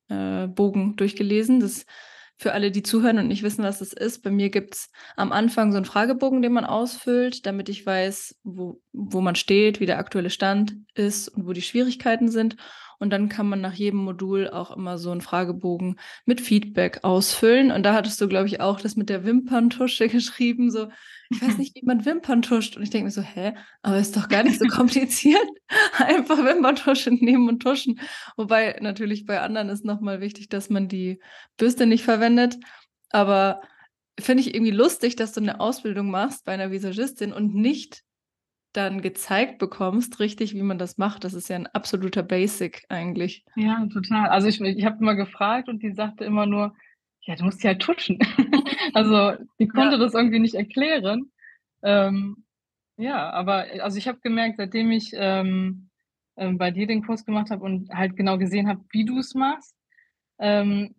äh, 0.09 0.49
durchgelesen. 0.97 1.61
Das 1.61 1.85
für 2.41 2.53
alle, 2.55 2.71
die 2.71 2.83
zuhören 2.83 3.19
und 3.19 3.29
nicht 3.29 3.43
wissen, 3.43 3.63
was 3.65 3.81
das 3.81 3.93
ist. 3.93 4.23
Bei 4.23 4.31
mir 4.31 4.51
gibt's 4.51 4.91
am 5.17 5.33
Anfang 5.33 5.73
so 5.73 5.79
'n 5.79 5.85
Fragebogen, 5.85 6.43
den 6.43 6.53
man 6.55 6.65
ausfüllt, 6.65 7.47
damit 7.47 7.69
ich 7.69 7.85
weiß, 7.87 8.37
wo 8.45 8.81
wo 8.93 9.21
man 9.21 9.37
steht, 9.37 9.81
wie 9.81 9.87
der 9.87 9.99
aktuelle 9.99 10.31
Stand 10.31 10.75
ist 10.95 11.29
und 11.29 11.47
wo 11.47 11.53
die 11.53 11.63
Schwierigkeiten 11.63 12.31
sind. 12.31 12.57
Und 13.01 13.11
dann 13.11 13.29
kann 13.31 13.49
man 13.49 13.61
nach 13.63 13.73
jedem 13.75 14.01
Modul 14.01 14.49
auch 14.51 14.77
immer 14.77 14.99
so 14.99 15.11
'n 15.13 15.23
Fragebogen 15.23 15.97
mit 16.27 16.41
Feedback 16.43 17.01
ausfüllen. 17.03 17.73
Und 17.73 17.83
da 17.85 17.95
hattest 17.95 18.21
du, 18.21 18.29
glaube 18.29 18.47
ich, 18.47 18.61
auch 18.61 18.81
das 18.81 18.95
mit 18.97 19.09
der 19.09 19.25
Wimperntusche 19.25 20.09
geschrieben, 20.11 20.71
so: 20.71 20.89
„Ich 21.31 21.41
weiß 21.43 21.59
nicht, 21.59 21.75
wie 21.77 21.85
man 21.87 22.05
Wimpern 22.05 22.43
tuscht.“ 22.43 22.77
Und 22.77 22.83
ich 22.83 22.91
denke 22.91 23.07
mir 23.07 23.11
so: 23.11 23.23
„Hä? 23.23 23.55
Aber 23.83 23.99
ist 23.99 24.17
doch 24.17 24.29
gar 24.29 24.43
nicht 24.45 24.59
so 24.61 24.67
kompliziert. 24.69 25.47
Einfach 25.99 26.39
Wimperntusche 26.45 27.11
nehmen 27.13 27.49
und 27.49 27.61
tuschen.“ 27.63 27.99
Wobei 28.37 28.79
natürlich 28.83 29.25
bei 29.27 29.41
anderen 29.41 29.71
ist 29.71 29.85
noch 29.85 30.01
mal 30.03 30.21
wichtig, 30.21 30.49
dass 30.51 30.71
man 30.71 30.89
die 30.89 31.21
Bürste 31.57 31.87
nicht 31.87 32.05
verwendet. 32.05 32.57
Aber 33.11 33.63
finde 34.21 34.43
ich 34.43 34.55
irgendwie 34.55 34.73
lustig, 34.73 35.17
dass 35.17 35.33
du 35.33 35.41
'ne 35.41 35.59
Ausbildung 35.61 36.11
machst 36.11 36.45
bei 36.45 36.57
'ner 36.57 36.71
Visagistin 36.71 37.33
und 37.33 37.55
nicht 37.55 38.03
dann 38.73 39.03
gezeigt 39.03 39.59
bekommst 39.59 40.21
richtig, 40.21 40.55
wie 40.55 40.63
man 40.63 40.79
das 40.79 40.99
macht. 40.99 41.25
Das 41.25 41.35
ist 41.35 41.49
ja 41.49 41.57
'n 41.57 41.67
absoluter 41.69 42.23
Basic 42.23 42.85
eigentlich. 42.89 43.45
Ja, 43.57 43.85
total. 43.93 44.29
Also, 44.29 44.49
ich 44.49 44.61
ich 44.61 44.85
habe 44.85 44.99
immer 45.01 45.15
gefragt 45.17 45.69
und 45.69 45.83
die 45.83 45.93
sagte 45.93 46.25
immer 46.25 46.47
nur: 46.47 46.75
„Ja, 47.23 47.35
du 47.35 47.45
musst 47.45 47.63
die 47.63 47.67
halt 47.69 47.83
tuschen.“ 47.83 48.19
Also, 48.95 49.33
die 49.59 49.69
Ja. 49.73 49.91
konnte 49.91 49.99
das 49.99 50.15
irgendwie 50.15 50.39
nicht 50.39 50.55
erklären. 50.55 51.31
Ähm, 51.83 52.45
ja, 52.99 53.31
aber, 53.31 53.67
also, 53.83 53.99
ich 53.99 54.09
habe 54.09 54.21
gemerkt, 54.21 54.57
seitdem 54.59 54.91
ich, 54.93 55.13
ähm, 55.15 55.91
ähm, 56.37 56.59
bei 56.59 56.71
dir 56.71 56.87
den 56.87 57.05
Kurs 57.05 57.25
gemacht 57.27 57.51
habe 57.51 57.65
und 57.65 57.91
halt 57.91 58.17
genau 58.17 58.39
gesehen 58.39 58.69
habe, 58.69 58.85
wie 58.93 59.05
du's 59.05 59.35
machst, 59.35 59.75
ähm, 60.41 60.97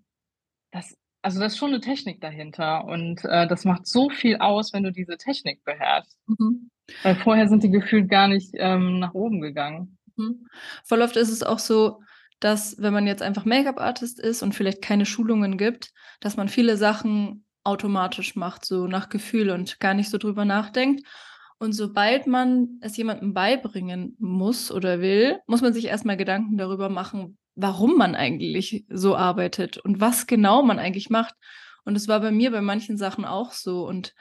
das 0.72 0.98
also, 1.24 1.40
da 1.42 1.48
ist 1.48 1.58
schon 1.60 1.72
'ne 1.72 1.82
Technik 1.82 2.22
dahinter 2.22 2.86
und, 2.86 3.26
äh, 3.26 3.48
das 3.48 3.66
macht 3.66 3.88
so 3.88 4.10
viel 4.10 4.38
aus, 4.40 4.74
wenn 4.74 4.84
du 4.84 4.92
diese 4.94 5.18
Technik 5.18 5.64
beherrschst. 5.66 6.20
Mhm. 6.28 6.71
Weil 7.04 7.16
vorher 7.16 7.48
sind 7.48 7.64
die 7.64 7.72
gefühlt 7.72 8.10
gar 8.10 8.28
nicht, 8.28 8.52
ähm, 8.56 9.00
nach 9.00 9.14
oben 9.14 9.42
gegangen. 9.42 9.98
Mhm. 10.16 10.48
Voll 10.84 11.02
oft 11.02 11.16
ist 11.16 11.30
es 11.30 11.44
auch 11.44 11.60
so, 11.60 12.02
dass, 12.40 12.76
wenn 12.80 12.94
man 12.94 13.08
jetzt 13.08 13.22
einfach 13.22 13.46
Make-up-Artist 13.46 14.20
ist 14.20 14.42
und 14.42 14.56
vielleicht 14.56 14.82
keine 14.82 15.06
Schulungen 15.06 15.58
gibt, 15.58 15.92
dass 16.20 16.38
man 16.38 16.50
viele 16.50 16.76
Sachen 16.76 17.46
automatisch 17.64 18.36
macht, 18.36 18.66
so 18.66 18.88
nach 18.88 19.10
Gefühl 19.10 19.52
und 19.52 19.80
gar 19.80 19.94
nicht 19.94 20.10
so 20.10 20.18
drüber 20.18 20.46
nachdenkt. 20.46 21.08
Und 21.60 21.74
sobald 21.74 22.26
man 22.26 22.80
es 22.82 22.98
jemandem 22.98 23.36
beibringen 23.36 24.16
muss 24.18 24.72
oder 24.72 25.00
will, 25.00 25.40
muss 25.46 25.62
man 25.62 25.74
sich 25.74 25.86
erst 25.86 26.06
mal 26.06 26.18
Gedanken 26.18 26.58
darüber 26.58 26.90
machen, 26.90 27.38
warum 27.54 27.98
man 27.98 28.16
eigentlich 28.16 28.86
so 28.90 29.16
arbeitet 29.16 29.78
und 29.78 30.00
was 30.00 30.26
genau 30.26 30.64
man 30.64 30.80
eigentlich 30.80 31.12
macht. 31.12 31.36
Und 31.84 31.94
das 31.94 32.08
war 32.08 32.20
bei 32.20 32.32
mir 32.32 32.50
bei 32.50 32.62
manchen 32.62 32.98
Sachen 32.98 33.26
auch 33.26 33.52
so. 33.52 33.88
Und 33.88 34.16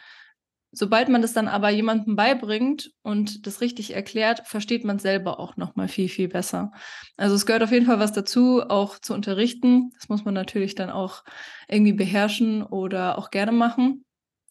sobald 0.73 1.09
man 1.09 1.23
das 1.23 1.33
dann 1.33 1.49
aber 1.49 1.71
jemandem 1.71 2.17
beibringt 2.17 2.93
und 3.03 3.47
das 3.47 3.61
richtig 3.61 3.95
erklärt, 3.95 4.47
versteht 4.47 4.85
man's 4.85 5.03
selber 5.03 5.41
auch 5.41 5.57
noch 5.57 5.77
mal 5.77 5.89
viel, 5.89 6.09
viel 6.09 6.29
besser. 6.29 6.73
Also, 7.17 7.35
es 7.35 7.47
gehört 7.47 7.63
auf 7.63 7.73
jeden 7.73 7.87
Fall 7.87 7.99
was 7.99 8.13
dazu, 8.13 8.63
auch 8.63 8.99
zu 8.99 9.15
unterrichten. 9.15 9.91
Das 9.95 10.09
muss 10.09 10.25
man 10.25 10.35
natürlich 10.35 10.75
dann 10.75 10.91
auch 10.91 11.25
irgendwie 11.69 11.93
beherrschen 11.93 12.63
oder 12.63 13.19
auch 13.19 13.31
gerne 13.31 13.53
machen. 13.53 14.05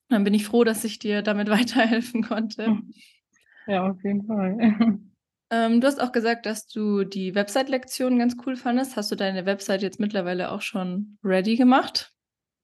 Dann 0.10 0.24
bin 0.24 0.34
ich 0.34 0.46
froh, 0.46 0.64
dass 0.64 0.84
ich 0.84 1.00
dir 1.00 1.22
damit 1.22 1.50
weiterhelfen 1.50 2.24
konnte. 2.24 2.66
Hm. 2.66 2.94
Ja, 3.68 3.90
auf 3.90 4.04
jeden 4.04 4.26
Fall. 4.26 5.00
Ähm, 5.52 5.82
du 5.82 5.88
hast 5.88 6.00
auch 6.00 6.12
gesagt, 6.12 6.46
dass 6.46 6.68
du 6.68 7.04
die 7.04 7.34
Website-Lektion 7.34 8.20
ganz 8.20 8.36
cool 8.46 8.56
fandest. 8.56 8.96
Hast 8.96 9.12
du 9.12 9.16
deine 9.16 9.48
Website 9.48 9.82
jetzt 9.82 10.00
mittlerweile 10.00 10.52
auch 10.52 10.62
schon 10.62 11.18
ready 11.24 11.56
gemacht? 11.56 12.14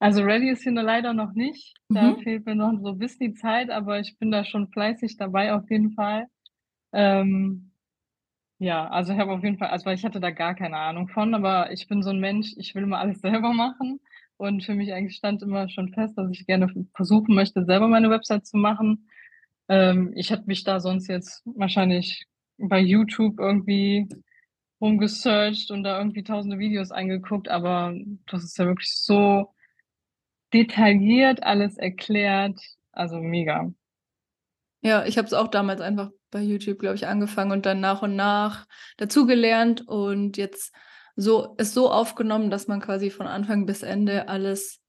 Also, 0.02 0.24
ready 0.24 0.50
ist 0.50 0.62
sie 0.64 0.72
nur 0.72 0.84
leider 0.84 1.14
noch 1.14 1.34
nicht. 1.34 1.74
Da 1.94 2.14
Mhm. 2.14 2.24
fehlt 2.24 2.46
mir 2.46 2.56
noch 2.56 2.74
so 2.82 2.94
bisschen 2.96 3.32
die 3.32 3.34
Zeit, 3.34 3.70
aber 3.70 4.00
ich 4.00 4.18
bin 4.20 4.30
da 4.32 4.44
schon 4.44 4.68
fleißig 4.70 5.18
dabei 5.18 5.54
auf 5.54 5.70
jeden 5.70 5.92
Fall. 5.94 6.28
Ähm 6.94 7.72
Ja, 8.60 8.88
also 8.90 9.14
ich 9.14 9.20
habe 9.20 9.32
auf 9.34 9.44
jeden 9.44 9.58
Fall 9.60 9.70
also, 9.70 9.90
ich 9.92 10.06
hatte 10.06 10.20
da 10.22 10.32
gar 10.32 10.56
keine 10.56 10.78
Ahnung 10.78 11.10
von, 11.10 11.34
aber 11.36 11.72
ich 11.74 11.88
bin 11.90 12.04
so 12.04 12.12
'n 12.12 12.20
Mensch, 12.22 12.54
ich 12.58 12.76
will 12.76 12.84
immer 12.84 13.00
alles 13.00 13.22
selber 13.44 13.54
machen 13.54 14.00
und 14.38 14.64
für 14.66 14.76
mich 14.76 14.94
eigentlich 14.94 15.18
stand 15.18 15.44
immer 15.44 15.70
schon 15.70 15.94
fest, 15.94 16.18
dass 16.18 16.32
ich 16.32 16.46
gerne 16.48 16.70
versuchen 16.96 17.36
möchte, 17.36 17.66
selber 17.66 17.88
meine 17.90 18.10
Website 18.12 18.46
zu 18.48 18.58
machen. 18.58 19.10
Ähm, 19.70 20.14
ich 20.16 20.32
hätte 20.32 20.46
mich 20.48 20.64
da 20.66 20.80
sonst 20.82 21.08
jetzt 21.10 21.44
wahrscheinlich 21.46 22.26
bei 22.58 22.80
YouTube 22.82 23.40
irgendwie 23.40 24.08
rumgesearcht 24.82 25.72
und 25.72 25.84
da 25.84 25.98
irgendwie 26.00 26.24
tausende 26.24 26.60
Videos 26.60 26.92
angeguckt, 26.92 27.50
aber 27.50 27.94
das 28.28 28.44
ist 28.44 28.58
ja 28.58 28.66
wirklich 28.66 28.94
so 28.94 29.54
detailliert 30.54 31.44
alles 31.44 31.78
erklärt, 31.78 32.60
also 32.92 33.20
mega. 33.20 33.72
Ja, 34.82 35.06
ich 35.06 35.18
habe 35.18 35.26
es 35.26 35.34
auch 35.34 35.48
damals 35.48 35.82
einfach 35.82 36.12
bei 36.32 36.42
YouTube, 36.42 36.80
glaube 36.80 36.96
ich, 36.96 37.08
angefangen 37.08 37.52
und 37.52 37.66
dann 37.66 37.80
nach 37.80 38.02
und 38.02 38.16
nach 38.16 38.68
dazugelernt 38.98 39.88
und 39.88 40.38
jetzt 40.38 40.74
so 41.16 41.56
es 41.58 41.74
so 41.74 41.90
aufgenommen, 41.92 42.52
dass 42.52 42.68
man 42.68 42.82
quasi 42.82 43.10
von 43.10 43.26
Anfang 43.26 43.66
bis 43.66 43.84
Ende 43.84 44.28
alles 44.28 44.82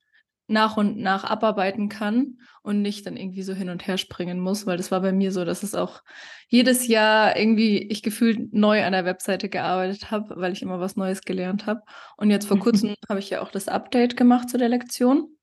nach 0.48 0.76
und 0.76 0.98
nach 0.98 1.24
abarbeiten 1.24 1.88
kann 1.88 2.38
und 2.62 2.82
nicht 2.82 3.06
dann 3.06 3.16
irgendwie 3.16 3.42
so 3.42 3.52
hin 3.52 3.68
und 3.68 3.86
her 3.86 3.98
springen 3.98 4.38
muss, 4.38 4.66
weil 4.66 4.76
das 4.76 4.90
war 4.90 5.00
bei 5.00 5.12
mir 5.12 5.32
so, 5.32 5.44
dass 5.44 5.62
es 5.62 5.74
auch 5.74 6.02
jedes 6.48 6.86
Jahr 6.86 7.36
irgendwie 7.36 7.78
ich 7.78 8.02
gefühlt 8.02 8.52
neu 8.52 8.84
an 8.84 8.92
der 8.92 9.04
Webseite 9.04 9.48
gearbeitet 9.48 10.10
habe, 10.10 10.34
weil 10.36 10.52
ich 10.52 10.62
immer 10.62 10.78
was 10.78 10.96
Neues 10.96 11.22
gelernt 11.22 11.66
habe. 11.66 11.82
Und 12.16 12.30
jetzt 12.30 12.46
vor 12.46 12.58
Kurzem 12.60 12.94
habe 13.08 13.18
ich 13.18 13.30
ja 13.30 13.40
auch 13.40 13.50
das 13.50 13.68
Update 13.68 14.16
gemacht 14.16 14.48
zu 14.48 14.58
der 14.58 14.68
Lektion. 14.68 15.35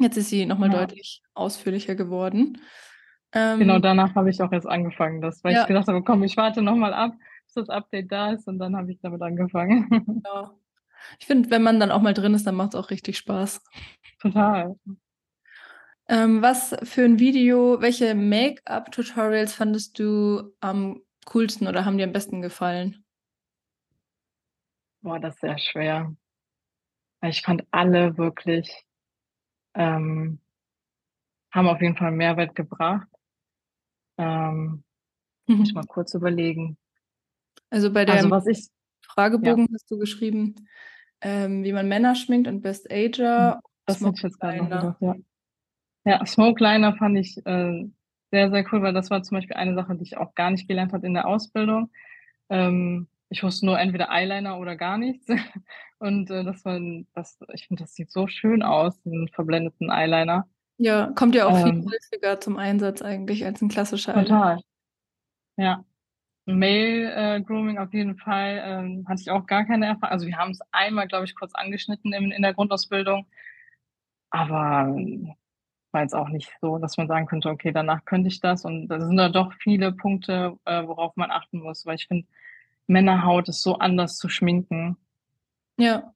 Jetzt 0.00 0.16
ist 0.18 0.28
sie 0.28 0.44
noch 0.44 0.58
mal 0.58 0.68
Ja. 0.68 0.70
deutlich 0.70 1.22
ausführlicher 1.34 1.94
geworden. 1.94 2.60
Genau 3.58 3.78
Ähm 3.78 3.78
danach 3.78 4.14
habe 4.14 4.28
ich 4.28 4.42
auch 4.42 4.52
erst 4.52 4.66
angefangen, 4.68 5.22
das 5.22 5.42
weil 5.42 5.54
ich 5.54 5.64
Ja. 5.64 5.66
gedacht 5.66 5.88
habe: 5.88 6.02
„Komm, 6.02 6.22
ich 6.24 6.36
warte 6.36 6.60
noch 6.60 6.76
mal 6.76 6.92
ab, 6.92 7.12
bis 7.46 7.54
das 7.54 7.68
Update 7.70 8.12
da 8.12 8.32
ist“, 8.32 8.46
und 8.48 8.58
dann 8.58 8.76
habe 8.76 8.92
ich 8.92 8.98
damit 9.00 9.22
angefangen. 9.22 10.22
Ja. 10.24 10.54
Ich 11.20 11.26
finde, 11.26 11.50
wenn 11.50 11.62
man 11.62 11.80
dann 11.80 11.90
auch 11.92 12.02
mal 12.02 12.14
drin 12.14 12.34
ist, 12.34 12.46
dann 12.46 12.56
macht's 12.56 12.74
auch 12.76 12.90
richtig 12.90 13.18
Spaß. 13.18 13.62
Total. 14.20 14.76
Ähm, 16.08 16.40
was 16.40 16.74
für 16.84 17.02
'n 17.04 17.18
Video 17.18 17.80
welche 17.80 18.14
Make-up-Tutorials 18.14 19.54
fandest 19.54 19.98
du 19.98 20.52
am 20.60 21.02
coolsten 21.26 21.66
oder 21.66 21.84
haben 21.84 21.98
dir 21.98 22.04
am 22.04 22.12
besten 22.12 22.42
gefallen? 22.42 23.02
Boah, 25.02 25.18
das 25.20 25.34
ist 25.34 25.40
sehr 25.40 25.58
schwer. 25.58 26.16
Ich 27.22 27.40
fand 27.42 27.64
alle 27.70 28.16
wirklich 28.18 28.84
ähm 29.76 30.40
haben 31.52 31.68
auf 31.68 31.80
jeden 31.80 31.96
Fall 31.96 32.12
Mehrwert 32.12 32.54
gebracht. 32.54 33.08
Ähm, 34.18 34.84
muss 35.56 35.68
ich 35.70 35.74
mal 35.74 35.82
Mhm. 35.82 35.88
kurz 35.88 36.14
überlegen. 36.14 36.78
Also, 37.70 37.92
bei 37.92 38.04
Also, 38.06 38.28
dem 38.28 38.30
was 38.30 38.46
ich 38.46 38.68
ja. 39.40 39.54
Fragebogen 39.54 39.68
hast 39.72 39.90
du 39.90 39.98
geschrieben, 39.98 40.54
ähm, 41.20 41.64
wie 41.64 41.72
man 41.72 41.88
Männer 41.88 42.14
schminkt 42.14 42.48
und 42.48 42.62
Best 42.62 42.90
Hm, 43.36 43.52
Ager, 43.52 43.60
das 43.86 44.04
hätte 44.04 44.10
Smoky 44.10 44.18
ich 44.18 44.22
jetzt 44.22 44.38
grad 44.40 44.56
noch 44.56 44.70
gedacht, 44.70 44.96
ja. 45.00 45.14
Ja, 46.04 46.24
Smoke 46.26 46.62
Liner 46.62 46.96
fand 46.96 47.18
ich, 47.18 47.36
äh, 47.46 47.84
sehr, 48.32 48.50
sehr 48.50 48.64
cool, 48.72 48.82
weil 48.82 48.92
das 48.94 49.10
war 49.10 49.22
zum 49.22 49.36
Beispiel 49.38 49.56
eine 49.56 49.74
Sache, 49.74 49.96
die 49.96 50.04
ich 50.04 50.16
auch 50.16 50.34
gar 50.34 50.50
nicht 50.50 50.68
gelernt 50.68 50.92
hatte 50.92 51.06
in 51.06 51.14
der 51.14 51.26
Ausbildung. 51.26 51.90
Ähm, 52.50 53.08
ich 53.30 53.42
wusste 53.42 53.66
nur 53.66 53.78
entweder 53.80 54.10
Eyeliner 54.10 54.58
oder 54.58 54.76
gar 54.76 54.98
nichts 54.98 55.26
und, 56.00 56.30
äh, 56.30 56.44
das 56.44 56.64
war 56.64 56.76
'n 56.76 57.06
das 57.14 57.38
ich 57.54 57.66
finde, 57.68 57.84
das 57.84 57.94
sieht 57.94 58.10
so 58.12 58.26
schön 58.28 58.62
aus, 58.62 59.00
diesen 59.02 59.28
verblendeten 59.28 59.90
Eyeliner. 59.90 60.48
Ja, 60.80 61.10
kommt 61.14 61.34
ja 61.34 61.46
auch 61.46 61.56
viel 61.56 61.72
Ähm 61.72 61.86
häufiger 61.90 62.38
zum 62.38 62.58
Einsatz 62.58 63.00
eigentlich 63.00 63.46
als 63.46 63.62
'n 63.62 63.68
klassischer 63.68 64.14
Eyeliner. 64.14 64.36
Total. 64.36 64.58
Ja. 65.56 65.84
Male, 66.46 67.36
äh, 67.38 67.42
Grooming 67.42 67.78
auf 67.78 67.92
jeden 67.94 68.18
Fall, 68.18 68.62
ähm, 68.64 69.06
hatte 69.08 69.22
ich 69.22 69.30
auch 69.30 69.46
gar 69.46 69.64
keine 69.66 69.86
Erfa 69.86 70.08
also, 70.08 70.26
wir 70.26 70.36
haben's 70.38 70.60
einmal, 70.72 71.08
glaube 71.08 71.26
ich, 71.26 71.36
kurz 71.36 71.54
angeschnitten 71.54 72.12
in 72.14 72.32
in 72.32 72.42
der 72.42 72.54
Grundausbildung. 72.54 73.26
Aber 74.32 74.94
war 75.92 76.02
jetzt 76.02 76.14
auch 76.14 76.28
nicht 76.28 76.52
so, 76.60 76.78
dass 76.78 76.96
man 76.96 77.08
sagen 77.08 77.26
könnte: 77.26 77.48
„Okay, 77.50 77.72
danach 77.72 78.04
könnte 78.04 78.28
ich 78.28 78.40
das“, 78.40 78.64
und 78.64 78.88
da 78.88 79.00
sind 79.00 79.16
dann 79.16 79.32
doch 79.32 79.52
viele 79.54 79.92
Punkte, 79.92 80.58
äh, 80.64 80.86
worauf 80.86 81.16
man 81.16 81.30
achten 81.30 81.60
muss, 81.60 81.86
weil 81.86 81.96
ich 81.96 82.06
finde, 82.08 82.26
Männerhaut 82.86 83.48
ist 83.48 83.62
so 83.62 83.78
anders 83.78 84.18
zu 84.18 84.28
schminken. 84.28 84.96
Ja. 85.78 86.12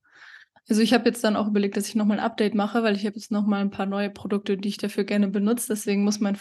Also, 0.69 0.83
ich 0.83 0.95
habe 0.95 1.07
jetzt 1.07 1.25
dann 1.25 1.37
auch 1.37 1.49
überlegt, 1.49 1.77
dass 1.77 1.89
ich 1.89 1.97
noch 1.97 2.07
mal 2.07 2.15
'n 2.19 2.21
Update 2.21 2.55
mache, 2.55 2.83
weil 2.85 2.97
ich 2.97 3.07
habe 3.07 3.17
jetzt 3.17 3.33
noch 3.33 3.47
mal 3.47 3.61
'n 3.63 3.71
paar 3.71 3.87
neue 3.87 4.11
Produkte, 4.11 4.57
die 4.59 4.69
ich 4.69 4.79
dafür 4.79 5.05
gerne 5.05 5.29
benutze. 5.29 5.69
Deswegen 5.71 6.05
muss 6.05 6.21
mein 6.21 6.37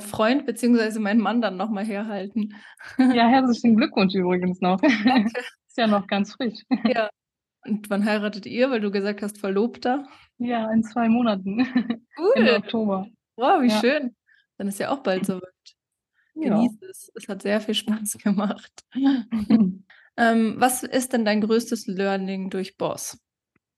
Freund 0.00 0.46
beziehungsweise 0.46 1.00
mein 1.00 1.18
Mann 1.18 1.42
dann 1.42 1.56
noch 1.58 1.70
mal 1.70 1.84
herhalten. 1.84 2.54
Ja, 2.98 3.28
herzlichen 3.28 3.76
Glückwunsch 3.76 4.14
übrigens 4.14 4.60
noch. 4.60 4.80
Danke. 5.04 5.44
Ist 5.68 5.78
ja 5.78 5.86
noch 5.86 6.06
ganz 6.06 6.32
frisch. 6.34 6.60
Ja. 6.86 7.10
Und 7.66 7.90
wann 7.90 8.04
heiratet 8.06 8.46
ihr, 8.46 8.70
weil 8.70 8.80
du 8.80 8.90
gesagt 8.92 9.22
hast 9.22 9.38
Verlobter? 9.38 10.06
Ja, 10.38 10.70
in 10.70 10.82
2 10.82 11.08
Monaten. 11.08 11.66
Cool. 12.16 12.48
Oktober. 12.56 13.06
Wow, 13.36 13.62
wie 13.62 13.70
Ja. 13.70 13.80
schön. 13.80 14.16
Dann 14.58 14.68
ist 14.68 14.78
ja 14.80 14.90
auch 14.90 15.02
bald 15.02 15.26
so 15.26 15.34
weit. 15.36 15.42
Ja. 16.34 16.76
Es. 16.80 17.10
Es 17.14 17.28
hat 17.28 17.42
sehr 17.42 17.60
viel 17.60 17.74
Spaß 17.74 18.18
gemacht. 18.22 18.84
Ähm, 20.16 20.56
was 20.58 20.82
ist 20.82 21.12
denn 21.12 21.24
dein 21.24 21.40
größtes 21.42 21.86
Learning 21.86 22.50
durch 22.50 22.76
Boss? 22.76 23.18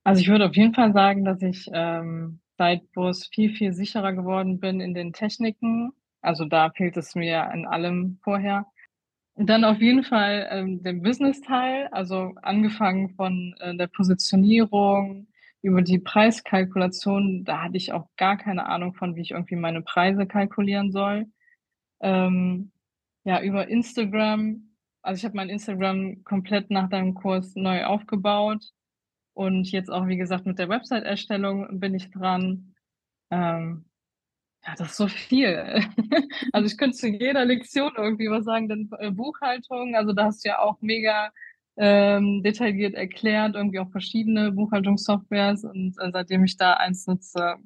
Also, 0.04 0.20
ich 0.20 0.28
würde 0.28 0.46
auf 0.46 0.56
jeden 0.56 0.74
Fall 0.74 0.92
sagen, 0.92 1.24
dass 1.24 1.42
ich, 1.42 1.68
ähm, 1.72 2.40
seit 2.56 2.90
Boss 2.92 3.26
viel, 3.32 3.54
viel 3.54 3.72
sicherer 3.72 4.12
geworden 4.12 4.60
bin 4.60 4.80
in 4.80 4.94
den 4.94 5.12
Techniken. 5.12 5.92
Also, 6.22 6.44
da 6.44 6.70
fehlt 6.70 6.96
es 6.96 7.14
mir 7.14 7.50
in 7.54 7.66
allem 7.66 8.18
vorher. 8.22 8.66
Und 9.34 9.48
dann 9.50 9.64
auf 9.64 9.80
jeden 9.80 10.04
Fall, 10.04 10.48
ähm, 10.50 10.82
den 10.82 11.02
Businessteil, 11.02 11.88
also, 11.92 12.34
angefangen 12.42 13.10
von, 13.16 13.54
äh, 13.60 13.76
der 13.76 13.88
Positionierung 13.88 15.28
über 15.62 15.82
die 15.82 15.98
Preiskalkulation. 15.98 17.44
Da 17.44 17.62
hatte 17.64 17.76
ich 17.76 17.92
auch 17.92 18.08
gar 18.16 18.36
keine 18.36 18.66
Ahnung 18.66 18.94
von, 18.94 19.16
wie 19.16 19.22
ich 19.22 19.32
irgendwie 19.32 19.56
meine 19.56 19.82
Preise 19.82 20.26
kalkulieren 20.26 20.92
soll. 20.92 21.26
Ähm, 22.00 22.72
ja, 23.24 23.42
über 23.42 23.68
Instagram 23.68 24.67
also, 25.08 25.20
ich 25.20 25.24
habe 25.24 25.36
mein 25.36 25.48
Instagram 25.48 26.22
komplett 26.24 26.70
nach 26.70 26.90
deinem 26.90 27.14
Kurs 27.14 27.54
neu 27.56 27.84
aufgebaut 27.86 28.62
und 29.34 29.70
jetzt 29.72 29.90
auch, 29.90 30.06
wie 30.06 30.18
gesagt, 30.18 30.44
mit 30.44 30.58
der 30.58 30.68
Website-Erstellung 30.68 31.80
bin 31.80 31.94
ich 31.94 32.10
dran. 32.10 32.74
Ähm, 33.30 33.86
ja, 34.66 34.74
das 34.76 34.90
ist 34.90 34.96
so 34.98 35.08
viel. 35.08 35.82
Also, 36.52 36.66
ich 36.66 36.78
könnte 36.78 36.96
zu 36.98 37.08
jeder 37.08 37.44
Lektion 37.46 37.92
irgendwie 37.96 38.30
was 38.30 38.44
sagen, 38.44 38.68
dann, 38.68 38.90
äh, 39.00 39.10
Buchhaltung, 39.10 39.96
also, 39.96 40.12
da 40.12 40.26
hast 40.26 40.44
du 40.44 40.50
ja 40.50 40.58
auch 40.60 40.78
mega, 40.82 41.32
ähm, 41.78 42.42
detailliert 42.42 42.94
erklärt, 42.94 43.54
irgendwie 43.56 43.80
auch 43.80 43.90
verschiedene 43.90 44.52
Buchhaltungssoftwares 44.52 45.64
und, 45.64 45.96
äh, 46.00 46.10
seitdem 46.12 46.44
ich 46.44 46.56
da 46.58 46.74
eins 46.74 47.06
nutze, 47.06 47.56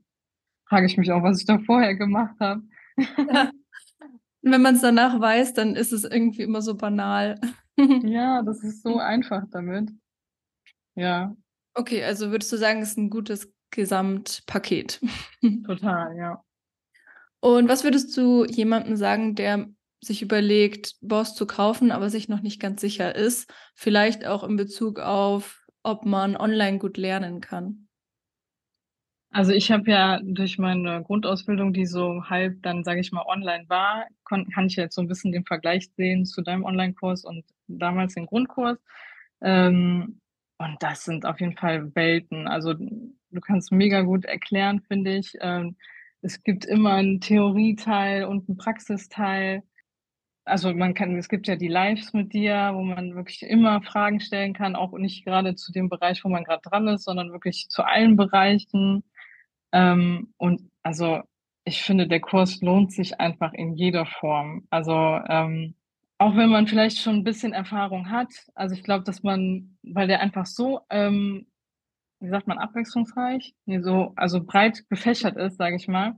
frage 0.68 0.87
ich 0.87 0.96
mich 0.98 1.12
auch, 1.12 1.22
was 1.24 1.40
ich 1.40 1.46
da 1.46 1.59
vorher 1.61 1.96
gemacht 1.96 2.37
habe. 2.40 2.62
Ja. 2.98 3.50
Wenn 4.44 4.61
man's 4.61 4.81
danach 4.81 5.20
weiß, 5.20 5.55
dann 5.55 5.76
ist 5.76 5.92
es 5.92 6.02
irgendwie 6.05 6.42
immer 6.42 6.62
so 6.62 6.74
banal. 6.76 7.37
Ja, 8.05 8.42
das 8.42 8.62
ist 8.62 8.83
so 8.83 8.98
einfach 8.98 9.44
damit. 9.50 9.90
Ja. 10.94 11.35
Okay, 11.74 12.05
also, 12.05 12.31
würdest 12.31 12.52
du 12.52 12.57
sagen, 12.59 12.83
ist 12.83 12.98
'n 12.98 13.09
gutes 13.11 13.50
Gesamtpaket? 13.70 15.00
Total, 15.66 16.14
ja. 16.16 16.42
Und 17.44 17.68
was 17.68 17.83
würdest 17.83 18.16
du 18.16 18.44
jemandem 18.44 18.94
sagen, 18.96 19.35
der 19.35 19.68
sich 20.00 20.22
überlegt, 20.22 20.94
Boss 21.00 21.35
zu 21.35 21.44
kaufen, 21.44 21.90
aber 21.90 22.09
sich 22.09 22.28
noch 22.28 22.40
nicht 22.40 22.61
ganz 22.61 22.81
sicher 22.81 23.16
ist, 23.16 23.52
vielleicht 23.74 24.24
auch 24.26 24.44
in 24.44 24.57
Bezug 24.57 25.00
auf, 25.00 25.66
ob 25.83 26.05
man 26.05 26.37
online 26.37 26.78
gut 26.78 26.96
lernen 26.96 27.40
kann? 27.40 27.82
Also, 29.35 29.53
ich 29.53 29.71
habe 29.73 29.90
ja 29.90 30.21
durch 30.23 30.59
meine 30.59 31.03
Grundausbildung, 31.05 31.73
die 31.73 31.87
so 31.87 32.23
halb 32.29 32.62
dann, 32.62 32.85
sage 32.85 33.01
ich 33.01 33.12
mal, 33.12 33.25
online 33.27 33.64
war, 33.68 34.05
kann 34.27 34.47
ich 34.66 34.77
jetzt 34.77 34.95
so 34.95 35.01
'n 35.01 35.09
bisschen 35.09 35.33
den 35.33 35.47
Vergleich 35.47 35.88
sehen 35.97 36.27
zu 36.27 36.42
deinem 36.42 36.64
Onlinekurs 36.64 37.25
und 37.25 37.42
damals 37.66 38.12
den 38.14 38.27
Grundkurs. 38.27 38.79
Ähm, 39.40 40.21
und 40.59 40.77
das 40.83 41.05
sind 41.05 41.25
auf 41.25 41.40
jeden 41.40 41.57
Fall 41.57 41.95
Welten. 41.95 42.47
Also, 42.47 42.75
du 42.75 43.40
kannst 43.40 43.73
mega 43.73 44.03
gut 44.03 44.27
erklären, 44.27 44.83
finde 44.87 45.16
ich. 45.16 45.33
Ähm, 45.40 45.77
es 46.21 46.42
gibt 46.42 46.66
immer 46.66 46.97
'n 46.99 47.21
Theorieteil 47.23 48.25
und 48.27 48.49
'n 48.51 48.59
Praxisteil. 48.59 49.62
Also, 50.47 50.75
man 50.75 50.95
kann 50.95 51.16
es 51.18 51.29
gibt 51.31 51.49
ja 51.49 51.57
die 51.57 51.68
Lives 51.68 52.12
mit 52.14 52.33
dir, 52.35 52.73
wo 52.75 52.83
man 52.83 53.14
wirklich 53.16 53.42
immer 53.45 53.83
Fragen 53.83 54.21
stellen 54.21 54.55
kann, 54.55 54.77
auch 54.77 54.92
nicht 54.99 55.25
grade 55.27 55.55
zu 55.57 55.73
dem 55.73 55.88
Bereich, 55.90 56.25
wo 56.25 56.31
man 56.31 56.45
grad 56.45 56.62
dran 56.66 56.88
ist, 56.88 57.05
sondern 57.05 57.33
wirklich 57.33 57.68
zu 57.71 57.85
allen 57.85 58.16
Bereichen. 58.16 59.05
Ähm, 59.72 60.32
und 60.38 60.62
also, 60.82 61.20
ich 61.64 61.82
finde, 61.82 62.08
der 62.08 62.20
Kurs 62.20 62.61
lohnt 62.61 62.92
sich 62.92 63.20
einfach 63.20 63.52
in 63.54 63.74
jeder 63.74 64.06
Form. 64.06 64.66
Also, 64.70 64.92
ähm, 65.28 65.74
auch 66.18 66.37
wenn 66.37 66.50
man 66.50 66.66
vielleicht 66.68 66.98
schon 67.00 67.16
'n 67.18 67.24
bisschen 67.24 67.52
Erfahrung 67.52 68.11
hat. 68.11 68.28
Also, 68.54 68.74
ich 68.74 68.82
glaube, 68.85 69.04
dass 69.04 69.22
man 69.22 69.76
weil 69.82 70.08
der 70.08 70.20
einfach 70.20 70.46
so, 70.46 70.80
ähm, 70.90 71.46
wie 72.20 72.28
sagt 72.30 72.46
man, 72.48 72.58
abwechslungsreich? 72.58 73.54
Ne, 73.66 73.82
so 73.82 74.12
also, 74.16 74.44
breit 74.44 74.85
gefächert 74.90 75.37
ist, 75.38 75.58
sage 75.58 75.76
ich 75.76 75.88
mal. 75.88 76.16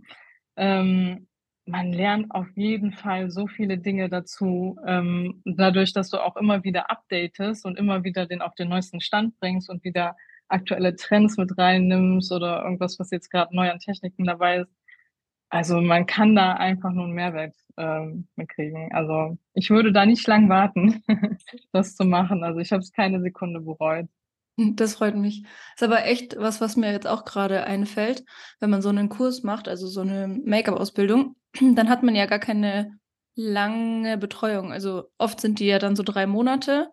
Ähm 0.56 1.28
man 1.66 1.92
lernt 1.94 2.30
auf 2.32 2.48
jeden 2.56 2.92
Fall 2.92 3.30
so 3.30 3.46
viele 3.48 3.78
Dinge 3.78 4.08
dazu, 4.10 4.76
ähm, 4.86 5.42
dadurch, 5.46 5.92
dass 5.94 6.10
du 6.10 6.18
auch 6.18 6.36
immer 6.36 6.64
wieder 6.64 6.90
updatest 6.90 7.66
und 7.66 7.78
immer 7.78 8.04
wieder 8.04 8.26
den 8.26 8.42
auf 8.42 8.54
den 8.56 8.68
neuesten 8.70 9.00
Stand 9.00 9.38
bringst 9.40 9.70
und 9.70 9.84
wieder 9.84 10.16
aktuelle 10.48 10.96
Trends 10.96 11.36
mit 11.38 11.56
reinnimmst 11.58 12.32
oder 12.32 12.62
irgendwas, 12.64 12.98
was 13.00 13.10
jetzt 13.10 13.30
grad 13.30 13.52
neu 13.52 13.70
an 13.70 13.78
Techniken 13.80 14.24
dabei 14.26 14.58
ist. 14.60 14.70
Also, 15.50 15.80
man 15.82 16.06
kann 16.06 16.36
da 16.36 16.54
einfach 16.54 16.92
nur 16.92 17.06
'n 17.06 17.12
Mehrwert, 17.12 17.54
ähm, 17.78 18.28
mit 18.36 18.48
kriegen. 18.50 18.92
Also, 18.94 19.38
ich 19.54 19.70
würde 19.70 19.92
da 19.92 20.06
nicht 20.06 20.26
lang 20.28 20.48
warten, 20.50 21.02
das 21.72 21.96
zu 21.96 22.04
machen. 22.06 22.44
Also, 22.44 22.60
ich 22.60 22.72
habe 22.72 22.82
es 22.82 22.92
keine 22.92 23.20
Sekunde 23.22 23.60
bereut. 23.62 24.08
Hm, 24.58 24.76
das 24.76 24.94
freut 24.94 25.16
mich. 25.16 25.44
Ist 25.74 25.82
aber 25.82 26.04
echt 26.06 26.36
was, 26.38 26.60
was 26.60 26.76
mir 26.76 26.92
jetzt 26.92 27.06
auch 27.06 27.24
grade 27.24 27.64
einfällt. 27.64 28.24
Wenn 28.60 28.70
man 28.70 28.82
so 28.82 28.92
'nen 28.92 29.08
Kurs 29.08 29.42
macht, 29.42 29.66
also 29.68 29.86
so 29.88 30.04
'ne 30.04 30.28
Make-up-Ausbildung, 30.28 31.36
dann 31.74 31.88
hat 31.88 32.02
man 32.02 32.14
ja 32.14 32.26
gar 32.26 32.38
keine 32.38 32.98
lange 33.34 34.16
Betreuung. 34.16 34.72
Also, 34.72 35.10
oft 35.18 35.40
sind 35.40 35.58
die 35.58 35.66
ja 35.66 35.78
dann 35.80 35.96
so 35.96 36.04
3 36.04 36.26
Monate 36.26 36.90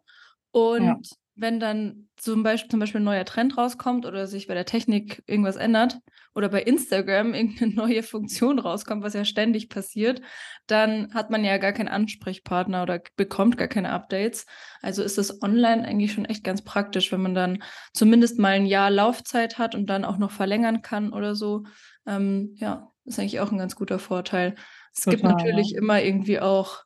Ja. 0.77 1.01
Wenn 1.35 1.59
dann 1.59 2.09
zum 2.17 2.43
Beisp 2.43 2.69
zum 2.71 2.79
Beispiel 2.79 3.01
'n 3.01 3.05
neuer 3.05 3.25
Trend 3.25 3.57
rauskommt 3.57 4.05
oder 4.05 4.27
sich 4.27 4.47
bei 4.47 4.53
der 4.53 4.65
Technik 4.65 5.23
irgendwas 5.27 5.55
ändert 5.55 5.99
oder 6.35 6.49
bei 6.49 6.61
Instagram 6.63 7.33
irgend 7.35 7.61
'ne 7.61 7.67
neue 7.69 8.03
Funktion 8.03 8.59
rauskommt, 8.59 9.03
was 9.03 9.13
ja 9.13 9.25
ständig 9.25 9.69
passiert, 9.69 10.21
dann 10.67 11.13
hat 11.13 11.29
man 11.31 11.43
ja 11.43 11.57
gar 11.57 11.73
keinen 11.73 11.87
Ansprechpartner 11.89 12.83
oder 12.83 13.01
bekommt 13.15 13.57
gar 13.57 13.67
keine 13.67 13.91
Updates. 13.91 14.45
Also, 14.81 15.03
ist 15.03 15.17
das 15.17 15.41
online 15.41 15.85
eigentlich 15.87 16.13
schon 16.13 16.25
echt 16.25 16.43
ganz 16.43 16.63
praktisch, 16.63 17.11
wenn 17.11 17.21
man 17.21 17.35
dann 17.35 17.63
zumindest 17.93 18.39
mal 18.39 18.55
'n 18.55 18.65
Jahr 18.65 18.91
Laufzeit 18.91 19.57
hat 19.57 19.75
und 19.75 19.87
dann 19.89 20.05
auch 20.05 20.17
noch 20.17 20.31
verlängern 20.31 20.81
kann 20.81 21.13
oder 21.13 21.35
so. 21.35 21.63
Ähm, 22.07 22.55
ja, 22.57 22.91
ist 23.05 23.19
eigentlich 23.19 23.39
auch 23.39 23.51
'n 23.51 23.57
ganz 23.57 23.75
guter 23.75 23.99
Vorteil. 23.99 24.55
Es 24.95 25.07
gibt 25.07 25.23
Total, 25.23 25.25
natürlich 25.25 25.75
ja. 25.75 25.75
immer 25.75 26.01
irgendwie 26.01 26.39
auch 26.39 26.83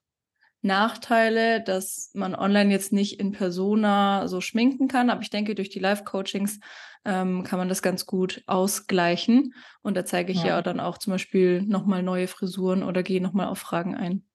Nachteile, 0.65 1.62
dass 1.63 2.12
man 2.13 2.36
online 2.36 2.71
jetzt 2.71 2.91
nicht 2.93 3.19
in 3.19 3.32
Persona 3.32 4.28
so 4.28 4.41
schminken 4.41 4.88
kann, 4.88 5.10
aber 5.10 5.21
ich 5.21 5.30
denke, 5.30 5.56
durch 5.56 5.69
die 5.69 5.80
Live-Coachings, 5.80 6.60
ähm, 7.06 7.43
kann 7.43 7.60
man 7.60 7.69
das 7.69 7.82
ganz 7.82 8.06
gut 8.06 8.43
ausgleichen. 8.47 9.54
Und 9.82 9.95
da 9.95 10.06
zeige 10.06 10.32
ich 10.32 10.43
Ja. 10.43 10.47
ja 10.47 10.62
dann 10.62 10.80
auch 10.80 10.97
zum 10.97 11.12
Beispiel 11.12 11.62
noch 11.62 11.86
mal 11.86 12.01
neue 12.04 12.28
Frisuren 12.28 12.84
oder 12.84 13.04
gehe 13.04 13.21
noch 13.21 13.34
mal 13.34 13.47
auf 13.47 13.60
Fragen 13.60 13.95
ein. 13.95 14.25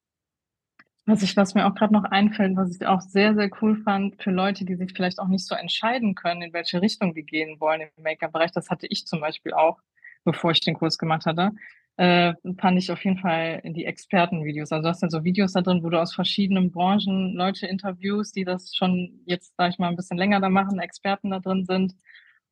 Was 1.07 1.23
ich 1.23 1.37
was 1.37 1.55
mir 1.55 1.67
auch 1.67 1.75
grad 1.75 1.91
noch 1.91 2.05
einfällt, 2.05 2.57
was 2.57 2.77
ich 2.77 2.87
auch 2.87 3.01
sehr, 3.01 3.35
sehr 3.35 3.51
cool 3.61 3.77
fand 3.83 4.23
für 4.23 4.31
Leute, 4.31 4.65
die 4.65 4.77
sich 4.77 4.93
vielleicht 4.95 5.19
auch 5.19 5.29
nicht 5.29 5.47
so 5.47 5.55
entscheiden 5.55 6.15
können, 6.15 6.43
in 6.43 6.53
welche 6.53 6.81
Richtung 6.83 7.15
die 7.15 7.25
gehen 7.25 7.59
wollen 7.59 7.81
im 7.81 8.03
Make-up-Bereich. 8.03 8.53
Das 8.53 8.71
hatte 8.71 8.87
ich 8.89 9.07
zum 9.07 9.21
Beispiel 9.21 9.53
auch, 9.53 9.81
bevor 10.25 10.53
ich 10.53 10.61
den 10.61 10.75
Kurs 10.75 10.99
gemacht 10.99 11.27
hatte. 11.27 11.51
Äh, 11.99 12.35
fand 12.59 12.79
ich 12.79 12.91
auf 12.91 13.05
jeden 13.05 13.19
Fall 13.19 13.61
die 13.65 13.85
Expertenvideos. 13.85 14.73
Also, 14.73 14.83
du 14.85 14.89
hast 14.89 15.03
ja 15.03 15.11
so 15.11 15.25
Videos 15.25 15.53
da 15.53 15.61
drin, 15.61 15.83
wo 15.83 15.91
du 15.91 16.01
aus 16.01 16.15
verschiedenen 16.15 16.71
Branchen 16.71 17.35
Leute 17.35 17.67
interviewst, 17.67 18.35
die 18.37 18.45
das 18.45 18.75
schon 18.75 19.21
jetzt, 19.27 19.55
sage 19.57 19.71
ich 19.71 19.79
mal, 19.79 19.89
'n 19.91 19.97
bisschen 19.97 20.17
länger 20.19 20.41
da 20.41 20.49
machen, 20.49 20.79
Experten 20.81 21.31
da 21.31 21.41
drin 21.41 21.65
sind. 21.67 21.95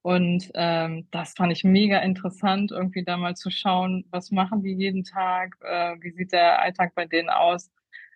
Und, 0.02 0.50
ähm, 0.54 1.08
das 1.10 1.34
fand 1.34 1.52
ich 1.52 1.64
mega 1.64 1.98
interessant, 2.00 2.70
irgendwie 2.72 3.04
da 3.04 3.16
mal 3.16 3.34
zu 3.36 3.50
schauen, 3.50 4.04
was 4.10 4.30
machen 4.30 4.62
die 4.62 4.72
jeden 4.74 5.04
Tag? 5.04 5.56
Äh, 5.62 5.96
wie 6.00 6.10
sieht 6.12 6.32
der 6.32 6.60
Alltag 6.62 6.94
bei 6.94 7.06
denen 7.06 7.30
aus? 7.30 7.70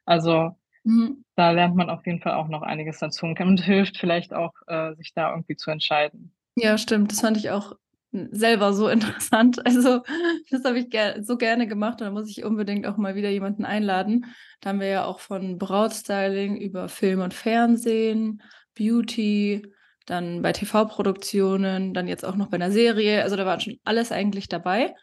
Also, 0.06 0.56
Mhm. 0.84 1.24
da 1.36 1.50
lernt 1.52 1.76
man 1.76 1.90
auf 1.90 2.06
jeden 2.06 2.20
Fall 2.20 2.34
auch 2.34 2.48
noch 2.48 2.62
einiges 2.62 2.98
dazu 3.00 3.26
und 3.26 3.60
hilft 3.62 3.98
vielleicht 3.98 4.34
auch, 4.34 4.54
äh, 4.68 4.94
sich 4.96 5.14
da 5.14 5.30
irgendwie 5.32 5.56
zu 5.56 5.70
entscheiden. 5.70 6.32
Ja, 6.56 6.76
stimmt. 6.76 7.10
Das 7.12 7.20
fand 7.20 7.36
ich 7.38 7.50
auch, 7.50 7.76
selber 8.12 8.72
so 8.74 8.88
interessant. 8.88 9.64
Also, 9.66 10.02
das 10.50 10.64
habe 10.64 10.78
ich 10.78 10.90
ger 10.90 11.22
so 11.22 11.36
gerne 11.36 11.66
gemacht 11.66 12.00
und 12.00 12.06
da 12.06 12.10
muss 12.12 12.28
ich 12.30 12.44
unbedingt 12.44 12.86
auch 12.86 12.96
mal 12.96 13.14
wieder 13.14 13.30
jemanden 13.30 13.64
einladen. 13.64 14.26
Da 14.60 14.70
haben 14.70 14.80
wir 14.80 14.88
ja 14.88 15.04
auch 15.04 15.20
von 15.20 15.58
Brautstyling 15.58 16.56
über 16.56 16.88
Film 16.88 17.20
und 17.20 17.34
Fernsehen, 17.34 18.42
Beauty, 18.76 19.62
dann 20.06 20.42
bei 20.42 20.52
TV-Produktionen, 20.52 21.94
dann 21.94 22.08
jetzt 22.08 22.24
auch 22.24 22.36
noch 22.36 22.48
bei 22.50 22.58
'ner 22.58 22.70
Serie. 22.72 23.22
Also, 23.22 23.36
da 23.36 23.46
war 23.46 23.60
schon 23.60 23.78
alles 23.84 24.12
eigentlich 24.12 24.48
dabei. 24.48 24.94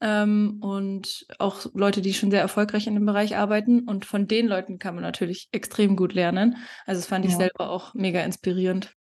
Ähm, 0.00 0.58
und 0.60 1.26
auch 1.38 1.66
Leute, 1.74 2.02
die 2.02 2.12
schon 2.14 2.30
sehr 2.30 2.40
erfolgreich 2.42 2.86
in 2.86 2.94
dem 2.94 3.06
Bereich 3.06 3.36
arbeiten 3.36 3.80
und 3.88 4.04
von 4.04 4.26
den 4.28 4.46
Leuten 4.46 4.78
kann 4.78 4.94
man 4.94 5.02
natürlich 5.02 5.48
extrem 5.52 5.96
gut 5.96 6.12
lernen. 6.14 6.56
Also, 6.86 7.00
das 7.00 7.06
fand 7.08 7.24
ich 7.24 7.34
Ja. 7.34 7.36
selber 7.36 7.70
auch 7.70 7.94
mega 7.94 8.20
inspirierend. 8.22 8.92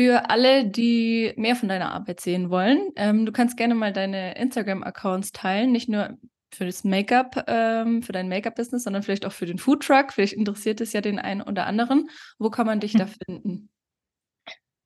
Für 0.00 0.30
alle, 0.30 0.64
die 0.64 1.34
mehr 1.36 1.54
von 1.56 1.68
deiner 1.68 1.92
Arbeit 1.92 2.20
sehen 2.20 2.48
wollen, 2.48 2.90
ähm, 2.96 3.26
du 3.26 3.32
kannst 3.32 3.58
gerne 3.58 3.74
mal 3.74 3.92
deine 3.92 4.34
Instagram-Accounts 4.34 5.32
teilen, 5.32 5.72
nicht 5.72 5.90
nur 5.90 6.16
für 6.54 6.64
das 6.64 6.84
Make-up 6.84 7.44
ähm, 7.48 8.02
für 8.02 8.12
dein 8.12 8.30
Make-up-Business, 8.30 8.84
sondern 8.84 9.02
vielleicht 9.02 9.26
auch 9.26 9.32
für 9.32 9.44
den 9.44 9.58
Foodtruck. 9.58 10.14
Vielleicht 10.14 10.32
interessiert 10.32 10.80
es 10.80 10.94
ja 10.94 11.02
den 11.02 11.18
einen 11.18 11.42
oder 11.42 11.66
anderen. 11.66 12.08
Wo 12.38 12.48
kann 12.48 12.64
man 12.64 12.80
dich 12.80 12.96
da 12.96 13.08
finden? 13.26 13.68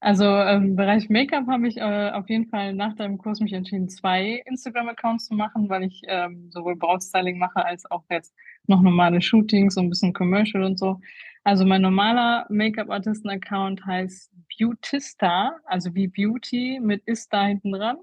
Also, 0.00 0.24
im 0.42 0.77
Bereich 0.77 1.09
Make-up 1.09 1.46
habe 1.46 1.66
ich, 1.68 1.79
äh, 1.79 2.11
auf 2.11 2.29
jeden 2.29 2.48
Fall 2.48 2.74
nach 2.74 2.94
deinem 2.94 3.16
Kurs 3.18 3.40
mich 3.40 3.53
entschieden, 3.55 3.88
2 3.88 4.42
Instagram-Accounts 4.46 5.27
zu 5.29 5.35
machen, 5.35 5.68
weil 5.70 5.85
ich, 5.85 6.03
ähm, 6.09 6.50
sowohl 6.50 6.77
Brautstyling 6.77 7.38
mache 7.38 7.64
als 7.64 7.90
auch 7.90 8.05
jetzt 8.11 8.35
noch 8.66 8.83
normale 8.83 9.22
Shootings, 9.22 9.74
so 9.74 9.81
'n 9.81 9.88
bisschen 9.88 10.12
Commercial 10.12 10.62
und 10.64 10.79
so. 10.79 11.00
Also, 11.46 11.66
mein 11.66 11.83
normaler 11.83 12.46
Make-up-Artisten-Account 12.48 13.85
heißt 13.85 14.33
Beautista, 14.59 15.52
also 15.66 15.94
wie 15.94 16.09
Beauty 16.09 16.80
mit 16.83 17.02
Ista 17.07 17.44
hinten 17.44 17.72
dran, 17.72 17.98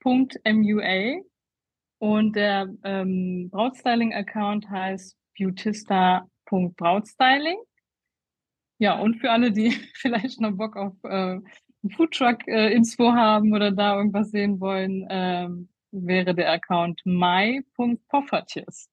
Punkt 0.00 0.38
MUA. 0.44 1.20
Und 1.98 2.36
der, 2.36 2.68
ähm, 2.84 3.50
Brautstyling-Account 3.50 4.70
heißt 4.70 5.16
Beautista.Brautstyling. 5.38 7.58
Ja, 8.82 8.98
und 8.98 9.16
für 9.20 9.30
alle, 9.30 9.52
die 9.52 9.72
vielleicht 9.94 10.40
noch 10.40 10.52
Bock 10.52 10.74
auf, 10.76 10.94
äh, 11.04 11.34
'n 11.82 11.90
Foodtruck, 11.96 12.48
äh, 12.48 12.74
haben 13.14 13.52
oder 13.52 13.72
da 13.72 13.94
irgendwas 13.96 14.30
sehen 14.30 14.58
wollen, 14.58 15.06
ähm, 15.10 15.68
wäre 15.92 16.34
der 16.34 16.50
Account 16.52 17.02
mai.poffertjes. 17.04 18.88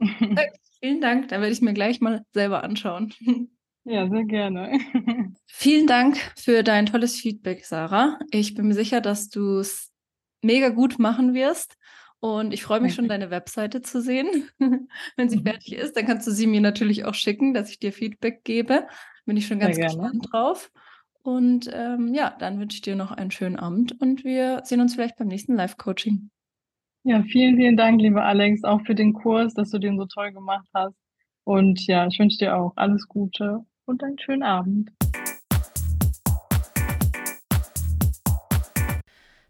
Vielen 0.80 1.00
Dank, 1.02 1.28
da 1.28 1.36
werde 1.40 1.52
ich's 1.52 1.60
mir 1.60 1.74
gleich 1.74 2.00
mal 2.00 2.22
selber 2.32 2.62
anschauen. 2.64 3.12
Ja, 3.84 4.08
sehr 4.10 4.24
gerne. 4.24 4.78
Vielen 5.46 5.86
Dank 5.86 6.18
für 6.36 6.62
dein 6.62 6.86
tolles 6.86 7.16
Feedback, 7.20 7.64
Sarah. 7.64 8.18
Ich 8.30 8.54
bin 8.54 8.66
mir 8.68 8.74
sicher, 8.74 9.00
dass 9.00 9.28
du's 9.28 9.90
mega 10.42 10.68
gut 10.70 10.98
machen 10.98 11.34
wirst 11.34 11.76
und 12.20 12.52
ich 12.52 12.62
freue 12.62 12.80
mich 12.80 12.94
schon, 12.94 13.08
deine 13.08 13.30
Webseite 13.30 13.80
zu 13.82 14.00
sehen. 14.02 14.50
Wenn 15.16 15.28
sie 15.28 15.38
Mhm. 15.38 15.44
fertig 15.44 15.74
ist, 15.74 15.96
dann 15.96 16.06
kannst 16.06 16.26
du 16.26 16.30
sie 16.32 16.46
mir 16.46 16.60
natürlich 16.60 17.04
auch 17.04 17.14
schicken, 17.14 17.54
dass 17.54 17.70
ich 17.70 17.78
dir 17.78 17.92
Feedback 17.92 18.44
gebe. 18.44 18.86
Bin 19.24 19.36
ich 19.36 19.46
schon 19.46 19.60
ganz 19.60 19.80
gespannt 19.80 20.26
drauf. 20.30 20.70
Und, 21.22 21.68
ähm, 21.72 22.14
ja, 22.14 22.36
dann 22.38 22.60
wünsche 22.60 22.76
ich 22.76 22.82
dir 22.82 22.94
noch 22.96 23.10
einen 23.10 23.30
schönen 23.32 23.56
Abend 23.56 24.00
und 24.00 24.24
wir 24.24 24.62
sehen 24.64 24.80
uns 24.80 24.94
vielleicht 24.94 25.16
beim 25.16 25.28
nächsten 25.28 25.54
Live-Coaching. 25.56 26.30
Ja, 27.08 27.22
vielen, 27.22 27.54
vielen 27.54 27.76
Dank, 27.76 28.00
lieber 28.00 28.24
Alex, 28.24 28.64
auch 28.64 28.80
für 28.80 28.96
den 28.96 29.12
Kurs, 29.12 29.54
dass 29.54 29.70
du 29.70 29.78
den 29.78 29.96
so 29.96 30.06
toll 30.06 30.32
gemacht 30.32 30.66
hast. 30.74 30.96
Und 31.44 31.86
ja, 31.86 32.08
ich 32.08 32.18
wünsche 32.18 32.38
dir 32.38 32.56
auch 32.56 32.72
alles 32.74 33.06
Gute 33.06 33.64
und 33.84 34.02
einen 34.02 34.18
schönen 34.18 34.42
Abend. 34.42 34.90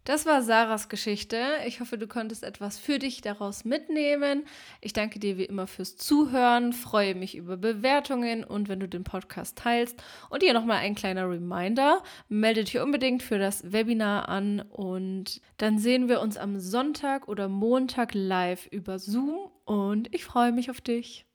Das 0.07 0.25
war 0.25 0.41
Sarahs 0.41 0.87
Geschichte. 0.87 1.37
Ich 1.65 1.81
hoffe, 1.81 1.97
du 1.97 2.07
konntest 2.07 2.45
etwas 2.45 2.79
für 2.79 2.97
dich 2.97 3.19
daraus 3.19 3.65
mitnehmen. 3.65 4.45
Ich 4.79 4.93
danke 4.93 5.19
dir 5.19 5.37
wie 5.37 5.43
immer 5.43 5.67
fürs 5.67 5.97
Zuhören, 5.97 6.71
freue 6.71 7.13
mich 7.13 7.35
über 7.35 7.57
Bewertungen 7.57 8.45
und 8.45 8.69
wenn 8.69 8.79
du 8.79 8.87
den 8.87 9.03
Podcast 9.03 9.57
teilst. 9.57 10.01
Und 10.29 10.43
hier 10.43 10.53
noch 10.53 10.63
mal 10.63 10.77
ein 10.77 10.95
kleiner 10.95 11.29
Reminder: 11.29 12.01
Melde 12.29 12.63
dich 12.63 12.79
unbedingt 12.79 13.21
für 13.21 13.37
das 13.37 13.73
Webinar 13.73 14.29
an 14.29 14.61
und 14.61 15.41
dann 15.57 15.77
sehen 15.77 16.07
wir 16.07 16.21
uns 16.21 16.37
am 16.37 16.57
Sonntag 16.57 17.27
oder 17.27 17.49
Montag 17.49 18.13
live 18.13 18.65
über 18.67 18.99
Zoom 18.99 19.51
und 19.65 20.15
ich 20.15 20.23
freue 20.23 20.53
mich 20.53 20.71
auf 20.71 20.79
dich. 20.79 21.26